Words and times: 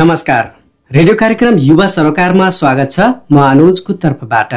नमस्कार। 0.00 0.44
रेडियो 0.90 1.14
कार्यक्रम 1.20 1.56
युवा 1.60 1.86
सरोकारमा 1.86 2.48
स्वागत 2.50 2.90
छ। 2.92 3.08
म 3.32 3.40
अनुजको 3.40 3.92
तर्फबाट 4.04 4.54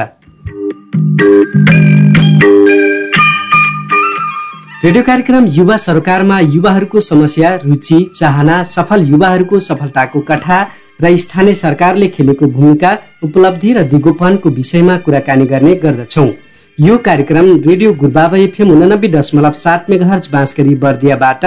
रेडियो 4.83 5.03
कार्यक्रम 5.03 5.47
युवा 5.49 5.77
सरोकारमा 5.77 6.39
युवाहरूको 6.39 6.99
समस्या 7.01 7.53
रुचि 7.65 7.99
चाहना 8.15 8.61
सफल 8.71 9.05
युवाहरूको 9.09 9.59
सफलताको 9.59 10.19
कथा 10.31 10.61
र 11.01 11.15
स्थानीय 11.17 11.53
सरकारले 11.55 12.07
खेलेको 12.15 12.47
भूमिका 12.55 12.97
उपलब्धि 13.23 13.73
र 13.73 13.83
दिगोपनको 13.91 14.49
विषयमा 14.51 14.97
कुराकानी 15.03 15.45
गर्ने 15.45 15.75
गर्दछौँ। 15.83 16.29
यो 16.77 16.97
कार्यक्रम 17.05 17.55
रेडियो 17.61 17.93
गुरुबाबा 17.95 18.37
एफएम 18.39 18.71
उनानब्बे 18.71 19.07
दशमलव 19.11 19.51
सात 19.59 19.89
मेघहर्ज 19.89 20.29
बाँसगरी 20.31 20.75
बर्दियाबाट 20.77 21.45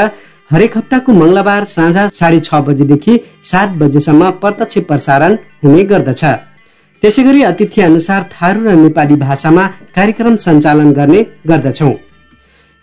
हरेक 0.51 0.77
हप्ताको 0.77 1.13
मङ्गलबार 1.13 1.65
साँझ 1.67 1.97
साढे 2.15 2.39
छ 2.41 2.55
बजेदेखि 2.67 3.19
सात 3.45 3.69
बजेसम्म 3.79 4.31
प्रत्यक्ष 4.43 4.79
प्रसारण 4.89 5.33
हुने 5.65 5.83
गर्दछ। 5.85 6.25
त्यसै 7.03 7.23
गरी 7.25 7.43
अतिथि 7.43 7.81
अनुसार 7.83 8.23
थारू 8.33 8.61
र 8.65 8.75
नेपाली 8.77 9.17
भाषामा 9.17 9.65
कार्यक्रम 9.97 10.37
सञ्चालन 10.45 10.93
गर्ने 10.93 11.23
गर्दछौँ। 11.49 11.93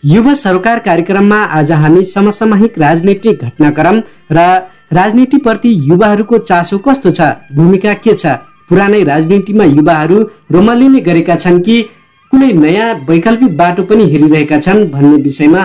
युवा 0.04 0.34
सरकार 0.36 0.80
कार्यक्रममा 0.88 1.40
आज 1.58 1.72
हामी 1.74 2.04
समसामयिक 2.06 2.80
राजनीतिक 2.80 3.44
घटनाक्रम 3.44 4.02
र 4.32 4.40
राजनीतिप्रति 4.94 5.72
युवाहरूको 5.90 6.38
चासो 6.40 6.78
कस्तो 6.86 7.12
छ 7.12 7.30
भूमिका 7.56 7.94
के 8.04 8.14
छ 8.14 8.36
पुरानै 8.70 9.04
राजनीतिमा 9.04 9.64
युवाहरू 9.70 10.18
रोमलिने 10.52 11.00
गरेका 11.08 11.36
छन् 11.38 11.62
कि 11.62 11.82
कुनै 12.32 12.52
नयाँ 12.56 12.94
वैकल्पिक 13.10 13.56
बाटो 13.58 13.84
पनि 13.86 14.10
हेरिरहेका 14.12 14.60
छन् 14.60 14.86
भन्ने 14.92 15.22
विषयमा 15.24 15.64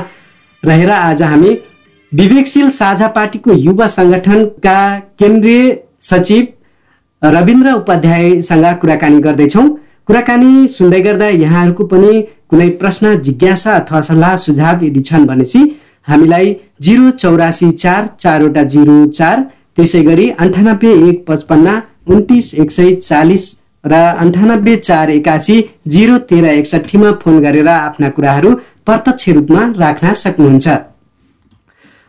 रहेर 0.63 0.91
आज 0.93 1.23
हामी 1.23 1.51
विवेकशील 2.13 2.69
साझा 2.71 3.07
पार्टीको 3.17 3.53
युवा 3.55 3.87
सङ्गठनका 3.87 4.79
केन्द्रीय 5.19 5.75
सचिव 6.11 6.47
रविन्द्र 7.23 7.73
उपाध्यायसँग 7.73 8.65
कुराकानी 8.81 9.21
गर्दैछौँ। 9.21 9.69
कुराकानी 10.09 10.69
सुन्दै 10.69 11.01
गर्दा 11.01 11.29
यहाँहरूको 11.29 11.85
पनि 11.85 12.23
कुनै 12.51 12.69
प्रश्न 12.81 13.15
जिज्ञासा 13.23 13.75
अथवा 13.75 14.01
सल्लाह 14.09 14.37
सुझाव 14.47 14.85
यदि 14.85 15.01
छन् 15.01 15.27
भनेपछि 15.27 15.63
हामीलाई 16.09 16.57
जिरो 16.81 17.11
चौरासी 17.21 17.71
चार 17.85 18.09
चारवटा 18.19 18.63
जिरो 18.75 18.99
चार 19.13 19.47
त्यसै 19.77 20.03
गरी 20.03 20.29
अन्ठानब्बे 20.41 20.93
एक 21.09 21.25
पचपन्न 21.29 21.81
उन्तिस 22.15 22.55
एक 22.55 22.71
सय 22.73 22.93
चालिस 23.05 23.45
र 23.85 24.05
अन्ठानब्बे 24.19 24.77
चार 24.83 25.11
एकासी 25.11 25.63
जिरो 25.95 26.19
तेह्र 26.31 26.47
एकसट्ठीमा 26.57 27.13
फोन 27.23 27.41
गरेर 27.43 27.69
आफ्ना 27.71 28.09
कुराहरू 28.17 28.55
प्रत्यक्ष 28.87 29.29
रूपमा 29.31 29.73
राख्न 29.79 30.13
सक्नुहुन्छ। 30.19 30.69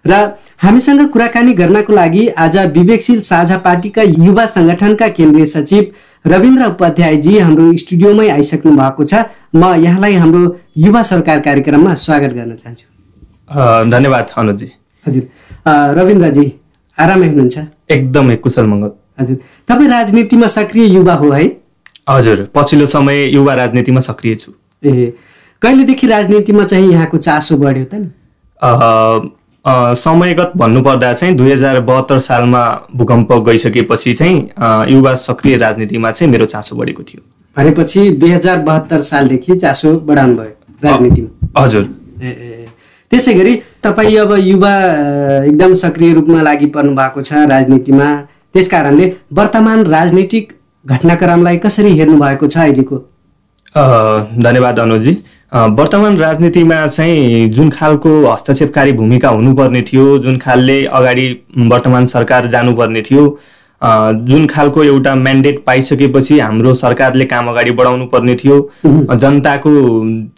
र 0.05 0.13
हामीसँग 0.61 1.07
कुराकानी 1.11 1.53
गर्नको 1.53 1.93
लागि 1.93 2.27
आज 2.37 2.57
विवेकशील 2.75 3.19
साझा 3.21 3.57
पार्टीका 3.57 4.01
युवा 4.01 4.45
सङ्गठनका 4.45 5.07
केन्द्रीय 5.17 5.45
सचिव 5.45 5.83
रविन्द्र 6.25 6.65
उपाध्यायजी 6.67 7.37
हाम्रो 7.39 7.65
स्टुडियोमै 7.77 8.27
आइसक्नु 8.29 8.71
भएको 8.75 9.03
छ। 9.03 9.13
म 9.55 9.73
यहाँलाई 9.83 10.13
हाम्रो 10.13 10.41
युवा 10.77 11.01
सरकार 11.11 11.39
कार्यक्रममा 11.39 11.95
स्वागत 11.95 12.33
गर्न 12.33 12.55
चाहन्छु। 12.55 12.85
धन्यवाद 13.89 14.27
अनुजी। 14.37 14.71
हजुर। 15.05 15.23
रविन्द्रजी 15.99 16.45
आरामै 16.97 17.27
हुनुहुन्छ? 17.27 17.57
एकदमै 17.89 18.35
कुशल 18.43 18.65
मङ्गल। 18.65 18.91
हजुर। 19.19 19.37
तपाईँ 19.67 19.89
राजनीतिमा 19.89 20.47
सक्रिय 20.47 20.93
युवा 20.93 21.13
हो 21.13 21.31
है? 21.31 21.45
हजुर 22.09 22.47
पछिल्लो 22.55 22.85
समय 22.87 23.25
युवा 23.35 23.53
राजनीतिमा 23.53 23.99
सक्रिय 23.99 24.35
छु। 24.35 24.51
ए 24.83 25.13
कहिलेदेखि 25.61 26.07
राजनीतिमा 26.07 26.63
चाहिँ 26.63 26.91
यहाँको 26.91 27.17
चासो 27.17 27.57
बढ्यो 27.57 27.85
त 27.85 27.93
नि? 27.95 28.09
समयगत 29.69 30.51
भन्नुपर्दा 30.57 31.13
चाहिँ 31.13 31.35
दुई 31.35 31.51
हजार 31.51 31.79
बहत्तर 31.81 32.19
सालमा 32.19 32.61
भूकम्प 32.95 33.33
गइसकेपछि 33.47 34.13
चाहिँ 34.13 34.37
युवा 34.93 35.13
सक्रिय 35.17 35.57
राजनीतिमा 35.57 36.11
चाहिँ 36.11 36.31
मेरो 36.31 36.45
चासो 36.45 36.75
बढेको 36.75 37.03
थियो। 37.03 37.21
भनेपछि 37.57 38.09
दुई 38.11 38.31
हजार 38.31 38.57
बहत्तर 38.63 39.01
सालदेखि 39.01 39.55
चासो 39.55 39.93
बढाउनु 40.07 40.35
भयो 40.35 40.53
राजनीतिमा। 40.83 41.61
हजुर। 41.61 41.83
त्यसै 43.11 43.33
गरी 43.33 43.55
तपाईँ 43.83 44.17
अब 44.17 44.31
युवा 44.37 44.73
एकदम 45.45 45.73
सक्रिय 45.83 46.13
रूपमा 46.13 46.41
लागि 46.41 46.65
पर्नु 46.75 46.95
भएको 46.95 47.21
छ 47.21 47.45
राजनीतिमा। 47.49 48.11
त्यस 48.53 48.67
कारणले 48.69 49.05
वर्तमान 49.33 49.85
राजनीतिक 49.85 50.53
घटनाक्रमलाई 50.85 51.57
कसरी 51.57 51.91
हेर्नु 51.97 52.17
भएको 52.19 52.47
छ 52.47 52.57
अहिलेको? 52.57 52.97
धन्यवाद 54.45 54.79
अनुजी। 54.79 55.13
वर्तमान 55.51 56.17
राजनीतिमा 56.17 56.85
चाहिँ 56.87 57.47
जुन 57.49 57.69
खालको 57.69 58.09
हस्तक्षेपकारी 58.25 58.91
भूमिका 58.91 59.29
हुनुपर्ने 59.29 59.81
थियो 59.81 60.17
जुन 60.17 60.37
खालले 60.37 60.83
अगाडि 60.85 61.25
वर्तमान 61.71 62.05
सरकार 62.05 62.47
जानुपर्ने 62.47 63.01
थियो 63.01 63.23
जुन 64.27 64.45
खालको 64.47 64.83
एउटा 64.83 65.15
म्यान्डेट 65.15 65.63
पाइसकेपछि 65.65 66.39
हाम्रो 66.39 66.73
सरकारले 66.75 67.25
काम 67.25 67.49
अगाडि 67.49 67.71
बढाउनु 67.71 68.05
पर्ने 68.05 68.35
थियो 68.35 68.59
जनताको 68.85 69.71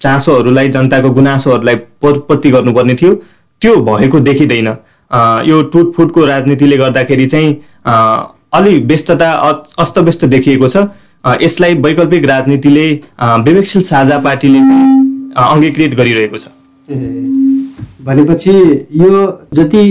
चासोहरूलाई 0.01 0.69
जनताको 0.69 1.09
गुनासोहरूलाई 1.09 1.75
प्रतिपत्ति 1.75 2.51
गर्नुपर्ने 2.51 2.95
थियो 3.01 3.13
त्यो 3.61 3.75
भएको 3.85 4.19
देखिँदैन। 4.21 4.67
यो 5.47 5.61
टुटफुटको 5.73 6.25
राजनीतिले 6.25 6.77
गर्दाखेरि 6.77 7.27
चाहिँ 7.27 7.57
अलि 8.53 8.77
व्यस्तता 8.79 9.31
अस्तव्यस्त 9.79 10.25
देखिएको 10.25 10.67
छ। 10.69 10.77
यसलाई 11.41 11.73
वैकल्पिक 11.81 12.25
राजनीतिले 12.27 12.87
विवेकशील 13.45 13.81
साझा 13.83 14.17
पार्टीले 14.19 14.59
अङ्गीकृत 15.43 15.93
गरिरहेको 15.97 16.37
छ। 16.37 16.45
भनेपछि 18.05 18.53
यो 19.01 19.11
जति 19.53 19.83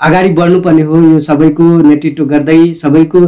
अगाडि 0.00 0.30
बढ्नुपर्ने 0.32 0.82
हो 0.82 1.02
यो 1.02 1.20
सबैको 1.20 1.64
नेतृत्व 1.82 2.24
गर्दै 2.26 2.58
सबैको 2.80 3.20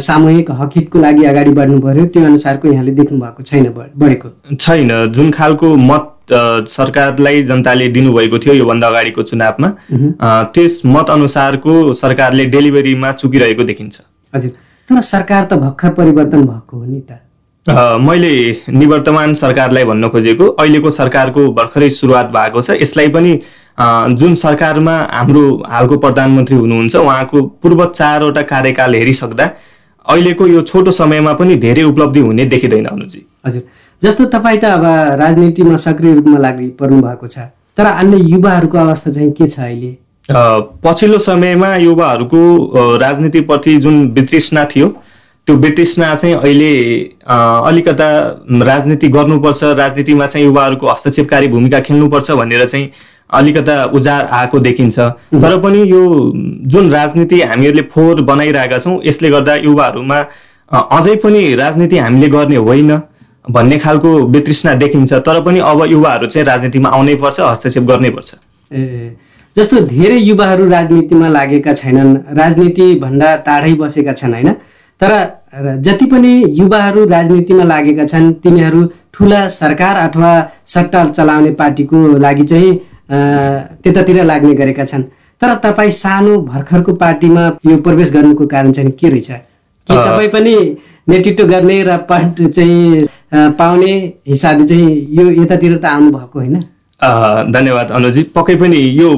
सामूहिक 0.00 0.50
हकितको 0.58 0.98
लागि 0.98 1.24
अगाडि 1.30 1.50
बढ्नु 1.52 1.80
पर्यो 1.80 2.04
त्यो 2.12 2.24
अनुसारको 2.24 2.68
यहाँले 2.68 2.92
देख्नु 3.00 3.18
भएको 3.20 3.42
छैन 3.42 3.66
बढेको। 3.96 4.28
छैन। 4.56 4.90
जुन 5.12 5.30
खालको 5.30 5.74
मत 5.76 6.12
सरकारलाई 6.68 7.42
जनताले 7.50 7.88
दिनुभएको 7.96 8.38
थियो 8.38 8.54
योभन्दा 8.54 8.86
अगाडिको 8.88 9.22
चुनावमा 9.22 9.68
त्यस 10.54 10.80
मत 10.86 11.10
अनुसारको 11.10 11.92
सरकारले 11.94 12.46
डेलिभरीमा 12.54 13.12
चुकिरहेको 13.12 13.62
देखिन्छ। 13.64 14.00
हजुर। 14.32 14.52
तर 14.88 15.00
सरकार 15.02 15.44
त 15.44 15.52
भर्खर 15.60 15.90
परिवर्तन 15.92 16.42
भएको 16.46 16.76
हो 16.76 16.84
नि 16.84 17.00
त। 17.00 17.20
मैले 18.00 18.34
निवर्तमान 18.70 19.32
सरकारलाई 19.34 19.84
भन्न 19.84 20.08
खोजेको 20.08 20.46
अहिलेको 20.46 20.90
सरकारको 20.90 21.46
भर्खरै 21.52 21.88
सुरुवात 21.92 22.26
भएको 22.36 22.62
छ। 22.62 22.76
यसलाई 22.82 23.08
पनि 23.10 23.32
जुन 24.14 24.34
सरकारमा 24.34 24.96
हाम्रो 25.12 25.42
हालको 25.68 25.96
प्रधानमन्त्री 25.98 26.56
हुनुहुन्छ 26.56 26.96
उहाँको 26.96 27.42
पूर्व 27.62 27.84
चारवटा 27.86 28.42
कार्यकाल 28.52 28.94
हेरिसक्दा 28.94 29.50
अहिलेको 30.06 30.46
यो 30.46 30.62
छोटो 30.62 30.90
समयमा 30.92 31.32
पनि 31.34 31.56
धेरै 31.58 31.82
उपलब्धि 31.82 32.20
हुने 32.20 32.44
देखिँदैन 32.46 32.86
अनुजी। 32.86 33.26
हजुर। 33.46 33.62
जस्तो 34.02 34.24
तपाईँ 34.32 34.58
त 34.60 34.64
अब 34.70 34.84
राजनीतिमा 35.20 35.76
सक्रिय 35.82 36.14
रूपमा 36.14 36.38
लागि 36.38 36.66
पर्नु 36.78 37.02
भएको 37.02 37.26
छ 37.26 37.50
तर 37.78 37.86
अन्य 37.86 38.16
युवाहरूको 38.30 38.78
अवस्था 38.78 39.10
चाहिँ 39.10 39.30
के 39.32 39.46
छ 39.46 39.58
अहिले? 39.60 39.92
पछिल्लो 40.28 41.18
समयमा 41.18 41.74
युवाहरूको 41.76 42.38
राजनीतिप्रति 42.98 43.76
जुन 43.78 44.06
वितृष्णा 44.12 44.64
थियो 44.66 44.88
त्यो 45.46 45.56
वितृष्णा 45.56 46.14
चाहिँ 46.14 46.34
अहिले 46.34 46.72
अलिकता 47.26 48.08
राजनीति 48.62 49.08
गर्नुपर्छ 49.08 49.62
राजनीतिमा 49.64 50.26
चाहिँ 50.26 50.46
युवाहरूको 50.46 50.86
हस्तक्षेपकारी 50.86 51.48
भूमिका 51.48 51.80
खेल्नुपर्छ 51.80 52.30
भनेर 52.30 52.66
चाहिँ 52.66 52.90
अलिकता 53.30 53.84
उजाड 53.94 54.26
आएको 54.30 54.58
देखिन्छ। 54.60 54.98
तर 54.98 55.56
पनि 55.60 55.82
यो 55.90 56.32
जुन 56.66 56.90
राजनीति 56.90 57.40
हामीहरूले 57.42 57.82
फोहोर 57.94 58.22
बनाइरहेका 58.22 58.78
छौँ 58.78 59.00
यसले 59.04 59.30
गर्दा 59.30 59.54
युवाहरूमा 59.54 60.18
अझै 60.70 61.14
पनि 61.22 61.54
राजनीति 61.54 61.98
हामीले 61.98 62.28
गर्ने 62.28 62.56
होइन 62.56 62.90
भन्ने 63.50 63.78
खालको 63.78 64.16
वितृष्णा 64.26 64.74
देखिन्छ। 64.74 65.12
तर 65.12 65.40
पनि 65.42 65.58
अब 65.62 65.84
युवाहरू 65.90 66.26
चाहिँ 66.26 66.46
राजनीतिमा 66.46 66.88
आउनै 66.88 67.14
पर्छ 67.14 67.40
हस्तक्षेप 67.40 67.84
गर्नै 67.84 68.10
पर्छ। 68.10 68.34
ए 68.70 69.14
जस्तो 69.56 69.80
धेरै 69.88 70.16
युवाहरू 70.20 70.64
राजनीतिमा 70.70 71.28
लागेका 71.28 71.72
छैनन् 71.72 72.16
राजनीति 72.38 72.86
भन्दा 73.00 73.28
टाढै 73.46 73.72
बसेका 73.74 74.12
छन् 74.12 74.34
होइन? 74.34 74.50
तर 75.00 75.12
जति 75.86 76.06
पनि 76.06 76.32
युवाहरू 76.58 77.04
राजनीतिमा 77.08 77.64
लागेका 77.64 78.04
छन् 78.06 78.32
तिनीहरू 78.42 78.84
ठुला 79.14 79.40
सरकार 79.50 79.96
अथवा 79.96 80.32
सट्टा 80.74 81.04
चलाउने 81.08 81.50
पार्टीको 81.60 81.98
लागि 82.18 82.44
चाहिँ 82.44 82.74
त्यतातिर 83.82 84.22
लाग्ने 84.24 84.54
गरेका 84.54 84.84
छन्। 84.84 85.02
तर 85.42 85.54
तपाईँ 85.64 85.90
सानो 86.02 86.38
भर्खरको 86.52 86.92
पार्टीमा 87.02 87.46
यो 87.66 87.76
प्रवेश 87.80 88.12
गर्नुको 88.12 88.46
कारण 88.46 88.72
चाहिँ 88.72 88.90
के 89.00 89.08
रहेछ? 89.08 89.30
कि 89.30 89.94
तपाईँ 89.96 90.28
पनि 90.28 90.54
नेतृत्व 91.08 91.44
गर्ने 91.48 91.82
र 91.82 91.96
पद 92.10 92.46
चाहिँ 92.54 93.06
पाउने 93.58 93.92
हिसाबले 94.28 94.66
चाहिँ 94.66 94.88
यो 95.18 95.30
यतातिर 95.42 95.76
त 95.76 95.84
आउनु 95.86 96.10
भएको 96.12 96.38
होइन? 96.38 96.56
धन्यवाद 97.00 97.90
अनुजी। 97.92 98.22
पक्कै 98.34 98.54
पनि 98.56 98.76
यो 98.98 99.10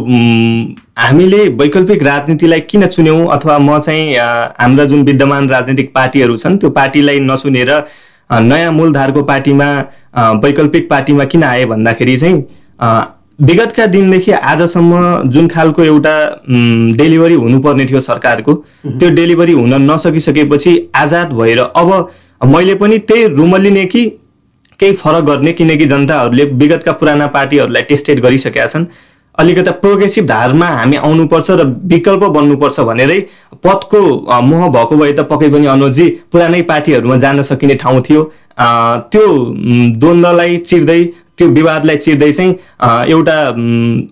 हामीले 0.98 1.42
वैकल्पिक 1.58 2.02
राजनीतिलाई 2.02 2.60
किन 2.70 2.86
चुन्यौँ 2.88 3.26
अथवा 3.32 3.58
म 3.58 3.78
चाहिँ 3.78 4.16
हाम्रा 4.58 4.84
जुन 4.84 5.02
विद्यमान 5.04 5.48
राजनीतिक 5.50 5.92
पार्टीहरू 5.94 6.36
छन् 6.36 6.58
त्यो 6.58 6.70
पार्टीलाई 6.70 7.20
नचुनेर 7.20 7.70
नयाँ 8.30 8.72
मूलधारको 8.72 9.22
पार्टीमा 9.24 9.68
वैकल्पिक 10.42 10.88
पार्टीमा 10.90 11.24
किन 11.26 11.44
आए 11.44 11.64
भन्दाखेरि 11.66 12.16
चाहिँ 12.18 12.42
विगतका 13.40 13.86
दिनदेखि 13.86 14.32
आजसम्म 14.32 15.30
जुन 15.30 15.48
खालको 15.48 15.82
एउटा 15.84 16.14
डेलिभरी 16.98 17.34
हुनुपर्ने 17.36 17.84
थियो 17.86 18.00
सरकारको 18.02 18.54
त्यो 18.86 19.10
डेलिभरी 19.10 19.52
हुन 19.54 19.82
नसकिसकेपछि 19.90 20.72
आजाद 20.96 21.32
भएर 21.32 21.58
अब 21.58 22.08
मैले 22.46 22.74
पनि 22.74 22.98
त्यही 23.08 23.26
रुमल्लिने 23.36 23.84
कि 23.86 24.10
केही 24.80 24.92
फरक 24.94 25.24
गर्ने 25.24 25.52
किनकि 25.52 25.86
जनताहरूले 25.86 26.44
विगतका 26.54 26.92
पुराना 27.00 27.26
पार्टीहरूलाई 27.36 27.82
टेस्टेड 27.84 28.20
गरिसकेका 28.22 28.66
छन्। 28.66 28.86
अलिकता 29.34 29.70
प्रोग्रेसिभ 29.82 30.26
धारमा 30.26 30.66
हामी 30.68 30.96
आउनुपर्छ 30.98 31.50
र 31.50 31.64
विकल्प 31.86 32.24
बन्नुपर्छ 32.36 32.80
भनेरै 32.88 33.18
पदको 33.64 34.00
मोह 34.42 34.68
भएको 34.70 34.96
भए 34.96 35.12
त 35.12 35.20
पक्कै 35.30 35.48
पनि 35.50 35.66
अनुजी 35.74 36.06
पुरानै 36.32 36.62
पार्टीहरूमा 36.70 37.16
जान 37.24 37.42
सकिने 37.44 37.74
ठाउँ 37.82 38.02
थियो। 38.02 38.22
त्यो 39.12 39.26
द्वन्द्वलाई 39.96 40.56
चिर्दै 40.66 41.00
त्यो 41.38 41.48
विवादलाई 41.50 41.96
चिर्दै 41.98 42.32
चाहिँ 42.32 42.52
एउटा 43.08 43.36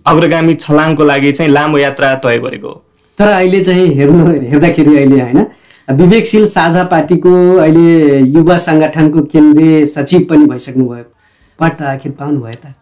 अग्रगामी 0.06 0.54
छलाङको 0.62 1.04
लागि 1.04 1.32
चाहिँ 1.32 1.52
लामो 1.52 1.78
यात्रा 1.78 2.14
तय 2.22 2.38
गरेको 2.38 2.68
हो। 2.68 2.82
तर 3.18 3.28
अहिले 3.28 3.60
चाहिँ 3.64 3.86
हेर्नु 3.94 4.26
हेर्दाखेरि 4.50 4.96
अहिले 4.96 5.20
होइन 5.20 5.44
विवेकशील 5.88 6.46
साझा 6.46 6.82
पार्टीको 6.84 7.32
अहिले 7.56 8.18
युवा 8.36 8.56
सङ्गठनको 8.58 9.22
केन्द्रीय 9.32 9.84
सचिव 9.86 10.20
पनि 10.30 10.46
भइसक्नुभयो। 10.46 11.04
पद 11.58 11.82
आखिर 11.82 12.12
पाउनुभयो 12.12 12.58
त। 12.64 12.74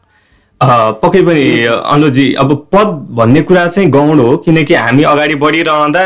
पक्कै 1.03 1.23
पनि 1.23 1.43
अनुजी 1.67 2.33
अब 2.41 2.53
पद 2.73 2.89
भन्ने 3.17 3.41
कुरा 3.43 3.67
चाहिँ 3.67 3.91
गौण 3.91 4.19
हो 4.19 4.37
किनकि 4.45 4.75
हामी 4.75 5.03
अगाडि 5.13 5.35
बढिरहँदा 5.43 6.05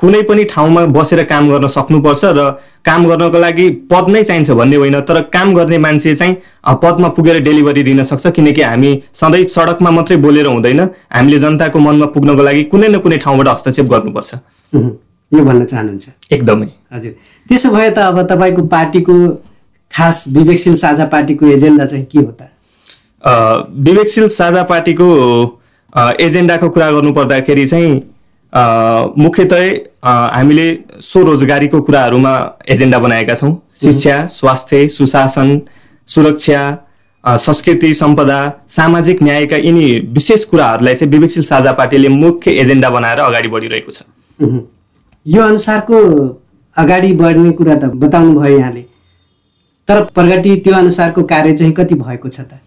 कुनै 0.00 0.22
पनि 0.22 0.44
ठाउँमा 0.44 0.84
बसेर 0.96 1.22
काम 1.24 1.48
गर्न 1.50 1.68
सक्नुपर्छ 1.68 2.24
र 2.24 2.50
काम 2.84 3.06
गर्नको 3.08 3.38
लागि 3.38 3.68
पद 3.92 4.10
नै 4.10 4.22
चाहिन्छ 4.24 4.50
भन्ने 4.50 4.76
होइन 4.76 5.00
तर 5.06 5.20
काम 5.30 5.54
गर्ने 5.54 5.78
मान्छे 5.78 6.14
चाहिँ 6.14 6.34
पदमा 6.82 7.08
पुगेर 7.14 7.40
डेलिभरी 7.42 7.82
दिन 7.82 8.04
सक्छ 8.04 8.26
किनकि 8.34 8.62
हामी 8.62 8.90
सधैँ 9.14 9.44
सडकमा 9.54 9.90
मात्रै 9.90 10.16
बोलेर 10.26 10.46
हुँदैन 10.46 10.80
हामीले 11.14 11.38
जनताको 11.38 11.78
मनमा 11.78 12.06
पुग्नको 12.14 12.42
लागि 12.42 12.62
कुनै 12.74 12.88
न 12.88 12.98
कुनै 12.98 13.18
ठाउँबाट 13.24 13.48
हस्तक्षेप 13.48 13.86
गर्नुपर्छ। 13.86 14.34
यो 15.36 15.44
भन्न 15.44 15.64
चाहनुहुन्छ। 15.64 16.08
एकदमै। 16.32 16.66
हजुर। 16.94 17.12
त्यसो 17.48 17.70
भए 17.70 17.90
त 17.90 17.98
अब 17.98 18.22
तपाईँको 18.30 18.62
पार्टीको 18.74 19.14
खास 19.92 20.24
विवेकशील 20.36 20.74
साझा 20.76 21.04
पार्टीको 21.12 21.46
एजेन्डा 21.48 21.84
चाहिँ 21.86 22.04
के 22.04 22.18
हो 22.18 22.32
त? 22.32 22.50
विवेकशील 23.84 24.28
साझा 24.28 24.62
पार्टीको 24.72 25.06
एजेन्डाको 26.20 26.68
कुरा 26.68 26.90
गर्नुपर्दाखेरि 26.90 27.66
चाहिँ 27.66 28.02
अ, 28.52 28.62
मुख्यतः 29.18 29.62
अ, 30.04 30.10
हामीले 30.34 30.66
स्वरोजगारीको 31.02 31.80
कुराहरूमा 31.80 32.34
एजेन्डा 32.68 32.98
बनाएका 32.98 33.34
छौँ। 33.34 33.52
शिक्षा 33.82 34.26
स्वास्थ्य 34.30 34.88
सुशासन 34.88 35.60
सुरक्षा 36.08 36.60
संस्कृति 37.24 37.92
सम्पदा 37.94 38.38
सामाजिक 38.68 39.22
न्यायका 39.22 39.56
यिनी 39.56 39.86
विशेष 40.14 40.44
कुराहरूलाई 40.44 40.94
चाहिँ 40.94 41.10
विवेकशील 41.12 41.42
साझा 41.42 41.72
पार्टीले 41.72 42.08
मुख्य 42.08 42.50
एजेन्डा 42.62 42.90
बनाएर 42.90 43.18
अगाडि 43.20 43.48
बढिरहेको 43.48 43.90
छ। 43.90 44.02
यो 45.26 45.42
अनुसारको 45.42 45.98
अगाडि 46.76 47.12
बढ्ने 47.20 47.50
कुरा 47.58 47.74
त 47.74 47.84
बताउनु 48.02 48.40
भयो 48.40 48.58
यहाँले। 48.58 48.84
तर 49.88 50.00
प्रगति 50.14 50.54
त्यो 50.64 50.74
अनुसारको 50.74 51.22
कार्य 51.32 51.52
चाहिँ 51.54 51.72
कति 51.72 51.94
भएको 51.94 52.28
छ 52.28 52.40
त? 52.40 52.60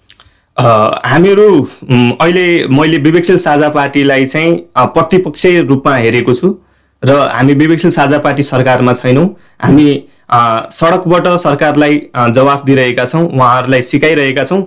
हामीहरू 0.58 1.50
अहिले 2.22 2.46
मैले 2.78 2.98
विवेकशील 2.98 3.38
साझा 3.38 3.70
पार्टीलाई 3.70 4.26
चाहिँ 4.26 4.54
अ, 4.76 4.86
प्रतिपक्षीय 4.86 5.62
रूपमा 5.70 5.96
हेरेको 5.96 6.34
छु 6.34 6.56
र 7.04 7.18
हामी 7.34 7.54
विवेकशील 7.54 7.92
साझा 7.92 8.18
पार्टी 8.20 8.44
सरकारमा 8.44 8.94
छैनौँ। 8.94 9.28
हामी 9.62 9.88
सडकबाट 10.74 11.28
सरकारलाई 11.40 12.00
जवाफ 12.36 12.64
दिइरहेका 12.66 13.06
छौँ 13.06 13.24
उहाँहरूलाई 13.28 13.82
सिकाइरहेका 13.92 14.44
छौँ। 14.46 14.62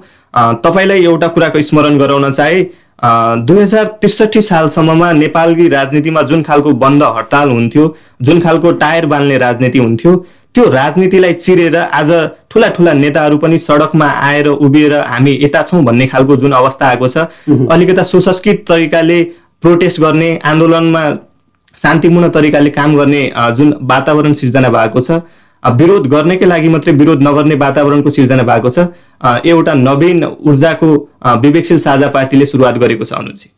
तपाईँलाई 0.65 1.05
एउटा 1.05 1.29
कुराको 1.35 1.63
स्मरण 1.63 1.99
गराउन 1.99 2.31
चाहे 2.33 2.63
दुई 3.03 3.61
हजार 3.61 3.87
त्रिसठी 4.01 4.41
सालसम्ममा 4.43 5.11
नेपाली 5.15 5.69
राजनीतिमा 5.69 6.23
जुन 6.23 6.43
खालको 6.43 6.73
बन्द 6.81 7.03
हडताल 7.09 7.51
हुन्थ्यो 7.51 7.95
जुन 8.23 8.41
खालको 8.41 8.73
टायर 8.83 9.07
बाल्ने 9.07 9.39
राजनीति 9.39 9.79
हुन्थ्यो 9.79 10.15
त्यो 10.55 10.65
राजनीतिलाई 10.71 11.33
चिरेर 11.35 11.77
आज 11.77 12.11
ठुला 12.51 12.69
ठुला 12.71 12.93
नेताहरू 12.95 13.37
पनि 13.39 13.59
सडकमा 13.61 14.07
आएर 14.23 14.49
उभिएर 14.49 14.95
हामी 15.03 15.39
यता 15.43 15.63
छौँ 15.63 15.83
भन्ने 15.85 16.07
खालको 16.09 16.37
जुन 16.37 16.53
अवस्था 16.53 16.89
आएको 16.89 17.09
छ 17.09 17.27
अलिकता 17.71 18.03
सुसंस्कृत 18.05 18.65
तरिकाले 18.69 19.23
प्रोटेस्ट 19.63 20.01
गर्ने 20.01 20.31
आन्दोलनमा 20.45 21.05
शान्तिपूर्ण 21.79 22.29
तरिकाले 22.31 22.71
काम 22.73 22.97
गर्ने 22.97 23.23
जुन 23.57 23.75
वातावरण 23.91 24.33
सिर्जना 24.35 24.69
भएको 24.71 25.01
छ 25.03 25.21
विरोध 25.63 26.07
गर्नकै 26.09 26.47
लागि 26.47 26.69
मात्रै 26.69 26.93
विरोध 26.95 27.23
नगर्ने 27.23 27.55
वातावरणको 27.61 28.11
सिर्जना 28.11 28.43
भएको 28.43 28.71
छ। 28.71 28.79
एउटा 29.45 29.75
नवीन 29.77 30.25
ऊर्जाको 30.25 30.89
विवेकशील 31.43 31.79
साझा 31.79 32.09
पार्टीले 32.11 32.47
सुरुवात 32.47 32.79
गरेको 32.79 33.05
छ 33.05 33.13
अनुजी। 33.15 33.49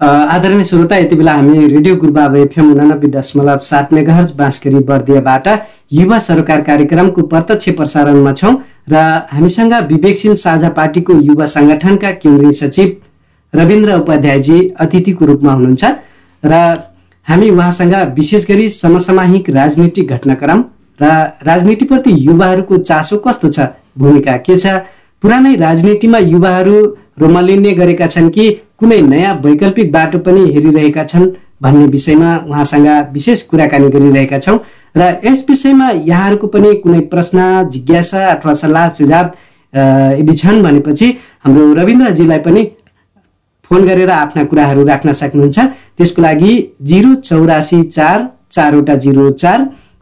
आदरणीय 0.00 0.64
श्रोता 0.64 0.96
यति 0.96 1.16
बेला 1.16 1.32
हामी 1.32 1.66
रेडियो 1.66 1.96
गुरुबाब 1.96 2.34
एफएम 2.36 2.70
उनानब्बे 2.72 3.08
दशमलव 3.10 3.58
सात 3.64 3.92
मेगाहर्ज 3.92 4.32
बाँसकरी 4.38 4.80
बर्दियाबाट 4.88 5.48
युवा 5.92 6.18
सरकार 6.20 6.60
कार्यक्रमको 6.62 7.22
प्रत्यक्ष 7.26 7.68
प्रसारणमा 7.76 8.32
छौँ 8.32 8.54
र 8.88 9.04
हामीसँग 9.32 9.72
विवेकशील 9.92 10.34
साझा 10.36 10.68
पार्टीको 10.76 11.12
युवा 11.22 11.46
सङ्गठनका 11.52 12.10
केन्द्रीय 12.18 12.52
सचिव 12.60 12.92
रविन्द्र 13.52 13.96
उपाध्यायजी 13.98 14.58
अतिथिको 14.80 15.26
रूपमा 15.26 15.52
हुनुहुन्छ 15.52 15.84
र 16.42 16.60
हामी 17.26 17.48
उहाँसँग 17.50 17.94
विशेष 18.16 18.46
गरी 18.48 18.68
समसामयिक 18.70 19.48
राजनीतिक 19.52 20.12
घटनाक्रम 20.12 20.62
र 21.00 21.06
राजनीतिप्रति 21.42 22.12
युवाहरूको 22.18 22.76
चासो 22.80 23.16
कस्तो 23.18 23.48
छ 23.48 23.66
भूमिका 23.98 24.36
के 24.40 24.58
छ 24.58 24.76
पुरानै 25.22 25.54
राजनीतिमा 25.56 26.18
युवाहरू 26.24 26.76
रोमलिने 27.18 27.72
गरेका 27.74 28.06
छन् 28.08 28.30
कि 28.30 28.50
कुनै 28.78 29.00
नयाँ 29.02 29.34
वैकल्पिक 29.42 29.92
बाटो 29.92 30.18
पनि 30.20 30.44
हेरिरहेका 30.52 31.04
छन् 31.06 31.26
भन्ने 31.62 31.86
विषयमा 31.88 32.36
उहाँसँग 32.46 32.88
विशेष 33.12 33.42
कुराकानी 33.44 33.88
गरिरहेका 33.88 34.38
छौँ 34.38 34.58
र 34.94 35.10
यस 35.24 35.44
विषयमा 35.48 35.90
यहाँहरूको 35.90 36.46
पनि 36.48 36.74
कुनै 36.78 37.00
प्रश्न 37.10 37.68
जिज्ञासा 37.70 38.26
अथवा 38.28 38.52
सल्लाह 38.56 38.88
सुझाव 38.92 39.30
यदि 40.20 40.34
छन् 40.34 40.62
भनेपछि 40.62 41.14
हाम्रो 41.44 41.72
रविन्द्रजीलाई 41.74 42.38
पनि 42.40 42.64
फोन 43.70 43.86
गरेर 43.86 44.10
आफ्ना 44.12 44.44
कुराहरू 44.44 44.84
राख्न 44.86 45.12
सक्नुहुन्छ। 45.12 45.58
त्यसको 45.98 46.22
लागि 46.22 46.52
जिरो 46.82 47.14
चौरासी 47.22 47.82
चार 47.82 48.28
चारवटा 48.52 48.94
जिरो 49.04 49.30
चार। 49.42 49.58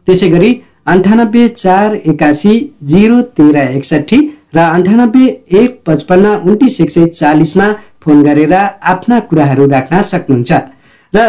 त्यसै 0.07 0.29
गरी 0.29 0.51
अन्ठानब्बे 0.87 1.47
चार 1.57 1.95
एकासी 2.05 2.53
जिरो 2.91 3.21
तेह्र 3.37 3.57
एकसट्ठी 3.77 4.19
र 4.55 4.59
अन्ठानब्बे 4.59 5.25
एक 5.59 5.81
पचपन्न 5.85 6.35
उन्तिस 6.45 6.79
एक 6.81 6.91
सय 6.91 7.05
चालिसमा 7.13 7.71
फोन 8.03 8.23
गरेर 8.23 8.53
आफ्ना 8.53 9.19
कुराहरू 9.29 9.65
राख्न 9.67 10.01
सक्नुहुन्छ। 10.03 10.51
र 11.13 11.19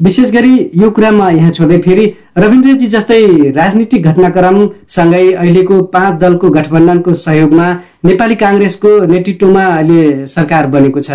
विशेष 0.00 0.30
गरी 0.32 0.54
यो 0.80 0.90
कुरामा 0.90 1.28
यहाँ 1.30 1.50
छोड्दै 1.50 1.78
फेरि 1.84 2.04
रविन्द्रजी 2.38 2.86
जस्तै 2.86 3.22
राजनीतिक 3.56 4.04
घटनाक्रमसँगै 4.06 5.26
अहिलेको 5.32 5.80
पाँच 5.94 6.18
दलको 6.20 6.50
गठबन्धनको 6.50 7.14
सहयोगमा 7.24 7.66
नेपाली 8.04 8.34
काङ्ग्रेसको 8.44 8.90
नेतृत्वमा 9.06 9.64
अहिले 9.74 10.26
सरकार 10.28 10.66
बनेको 10.76 11.00
छ। 11.00 11.10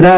र 0.00 0.12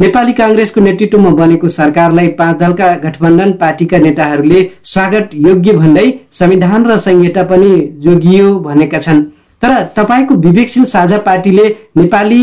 नेपाली 0.00 0.32
काङ्ग्रेसको 0.32 0.80
नेतृत्वमा 0.80 1.30
बनेको 1.38 1.68
सरकारलाई 1.76 2.28
पाँच 2.38 2.56
दलका 2.58 2.88
गठबन्धन 3.04 3.52
पार्टीका 3.60 3.98
नेताहरूले 3.98 4.60
स्वागत 4.84 5.30
योग्य 5.46 5.72
भन्दै 5.74 6.06
संविधान 6.40 6.86
र 6.86 6.96
संहिता 7.06 7.42
पनि 7.50 7.70
जोगियो 8.04 8.54
भनेका 8.60 8.98
छन्। 8.98 9.22
तर 9.62 9.84
तपाईँको 9.96 10.34
विवेकशील 10.46 10.84
साझा 10.86 11.18
पार्टीले 11.26 11.68
नेपाली 11.96 12.42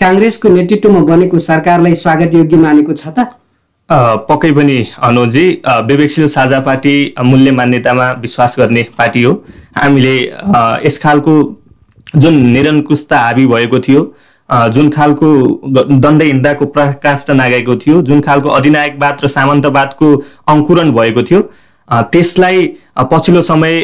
काङ्ग्रेसको 0.00 0.48
नेतृत्वमा 0.48 1.00
बनेको 1.10 1.38
सरकारलाई 1.46 1.94
स्वागत 1.94 2.34
योग्य 2.34 2.56
मानेको 2.56 2.92
छ 2.92 3.08
त? 3.08 3.26
पक्कै 4.28 4.52
पनि 4.52 4.78
अनुजी 5.02 5.46
विवेकशील 5.86 6.26
साझा 6.28 6.60
पार्टी 6.60 6.94
मूल्य 7.24 7.50
मान्यतामा 7.52 8.10
विश्वास 8.22 8.56
गर्ने 8.58 8.82
पार्टी 8.98 9.22
हो। 9.22 9.32
हामीले 9.76 10.14
यस 10.86 10.98
खालको 11.02 11.34
जुन 12.16 12.34
निरङ्कुशता 12.52 13.18
हाबी 13.20 13.46
भएको 13.46 13.78
थियो 13.86 14.02
जुन 14.74 14.88
खालको 14.90 15.28
दण्ड 16.02 16.22
हिंडाको 16.22 16.66
प्रकाष्ठ 16.74 17.30
नागेको 17.32 17.76
थियो 17.76 18.02
जुन 18.02 18.20
खालको 18.20 18.48
अधिनायकवाद 18.50 19.24
र 19.24 19.28
सामन्तवादको 19.28 20.12
अङ्कुरण 20.48 20.90
भएको 20.92 21.22
थियो 21.22 21.40
त्यसलाई 22.12 22.66
पछिल्लो 23.10 23.42
समय 23.42 23.80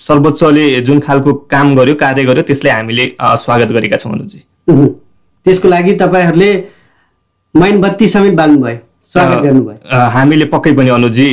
सर्वोच्चले 0.00 0.66
जुन 0.82 1.00
खालको 1.00 1.32
काम 1.50 1.74
गर्यो 1.76 1.94
कार्य 2.02 2.24
गर्यो 2.24 2.42
त्यसलाई 2.42 2.72
हामीले 2.72 3.06
स्वागत 3.20 3.72
गरेका 3.72 3.96
छौँ 3.96 4.12
अनुजी। 4.12 4.40
त्यसको 5.46 5.68
लागि 5.68 5.94
तपाईँहरूले 5.96 6.50
मैन 7.54 7.80
बत्ती 7.80 8.08
समेत 8.08 8.34
बाल्नुभयो 8.34 8.76
स्वागत 9.12 9.42
गर्नुभयो। 9.42 9.98
हामीले 10.10 10.44
पक्कै 10.52 10.72
पनि 10.74 10.90
अनुजी 10.90 11.28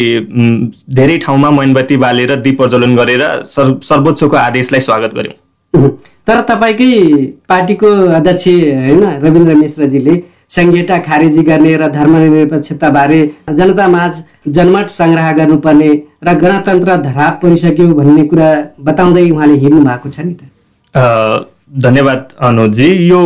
धेरै 0.95 1.17
ठाउँमा 1.25 1.49
मोमबत्ती 1.51 1.97
बालेर 1.97 2.35
दीप 2.41 2.57
प्रज्वलन 2.57 2.95
गरेर 2.95 3.23
सर्व 3.45 3.79
सर्वोच्चको 3.83 4.35
आदेशलाई 4.37 4.81
स्वागत 4.81 5.15
गऱ्यौँ। 5.15 5.87
तर 6.27 6.41
तपाईँकै 6.49 6.91
पार्टीको 7.49 7.89
अध्यक्ष 8.17 8.47
होइन 8.47 9.03
रविन्द्र 9.23 9.55
मिश्रजीले 9.55 10.15
संहिता 10.49 10.97
खारेजी 11.07 11.41
गर्ने 11.43 11.75
र 11.77 11.87
धर्मनिरपेक्षताबारे 11.91 13.19
जनतामाझ 13.51 14.11
जनमत 14.49 14.89
सङ्ग्रह 14.91 15.31
गर्नुपर्ने 15.37 15.89
र 16.23 16.33
गणतन्त्र 16.41 16.95
धराप 17.03 17.39
परिसक्यो 17.43 17.87
भन्ने 17.95 18.23
कुरा 18.27 18.49
बताउँदै 18.81 19.29
उहाँले 19.29 19.57
हिँड्नु 19.59 19.81
भएको 19.85 20.09
छ 20.09 20.19
नि 20.19 20.33
त। 20.33 20.41
धन्यवाद 21.85 22.27
अनुजी 22.41 22.89
यो 23.07 23.21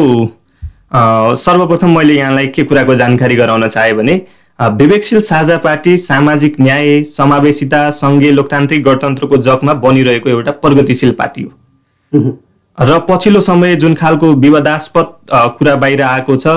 सर्वप्रथम 1.44 1.98
मैले 1.98 2.16
यहाँलाई 2.16 2.48
के 2.56 2.64
कुराको 2.64 2.96
जानकारी 2.96 3.36
गराउन 3.36 3.68
चाहेँ 3.70 3.94
भने 3.96 4.16
विवेकशील 4.80 5.20
साझा 5.24 5.58
पार्टी 5.60 5.98
सामाजिक 6.00 6.60
न्याय 6.62 7.02
समावेशिता 7.12 7.90
सङ्घीय 8.00 8.32
लोकतान्त्रिक 8.32 8.84
गणतन्त्रको 8.86 9.38
जगमा 9.48 9.74
बनिरहेको 9.84 10.30
एउटा 10.30 10.52
प्रगतिशील 10.64 11.12
पार्टी 11.20 11.44
हो। 11.44 11.52
र 12.78 12.98
पछिल्लो 13.10 13.42
समय 13.42 13.76
जुन 13.76 13.94
खालको 13.94 14.32
विवादास्पद 14.36 15.14
कुरा 15.58 15.76
बाहिर 15.76 16.02
आएको 16.02 16.36
छ 16.36 16.48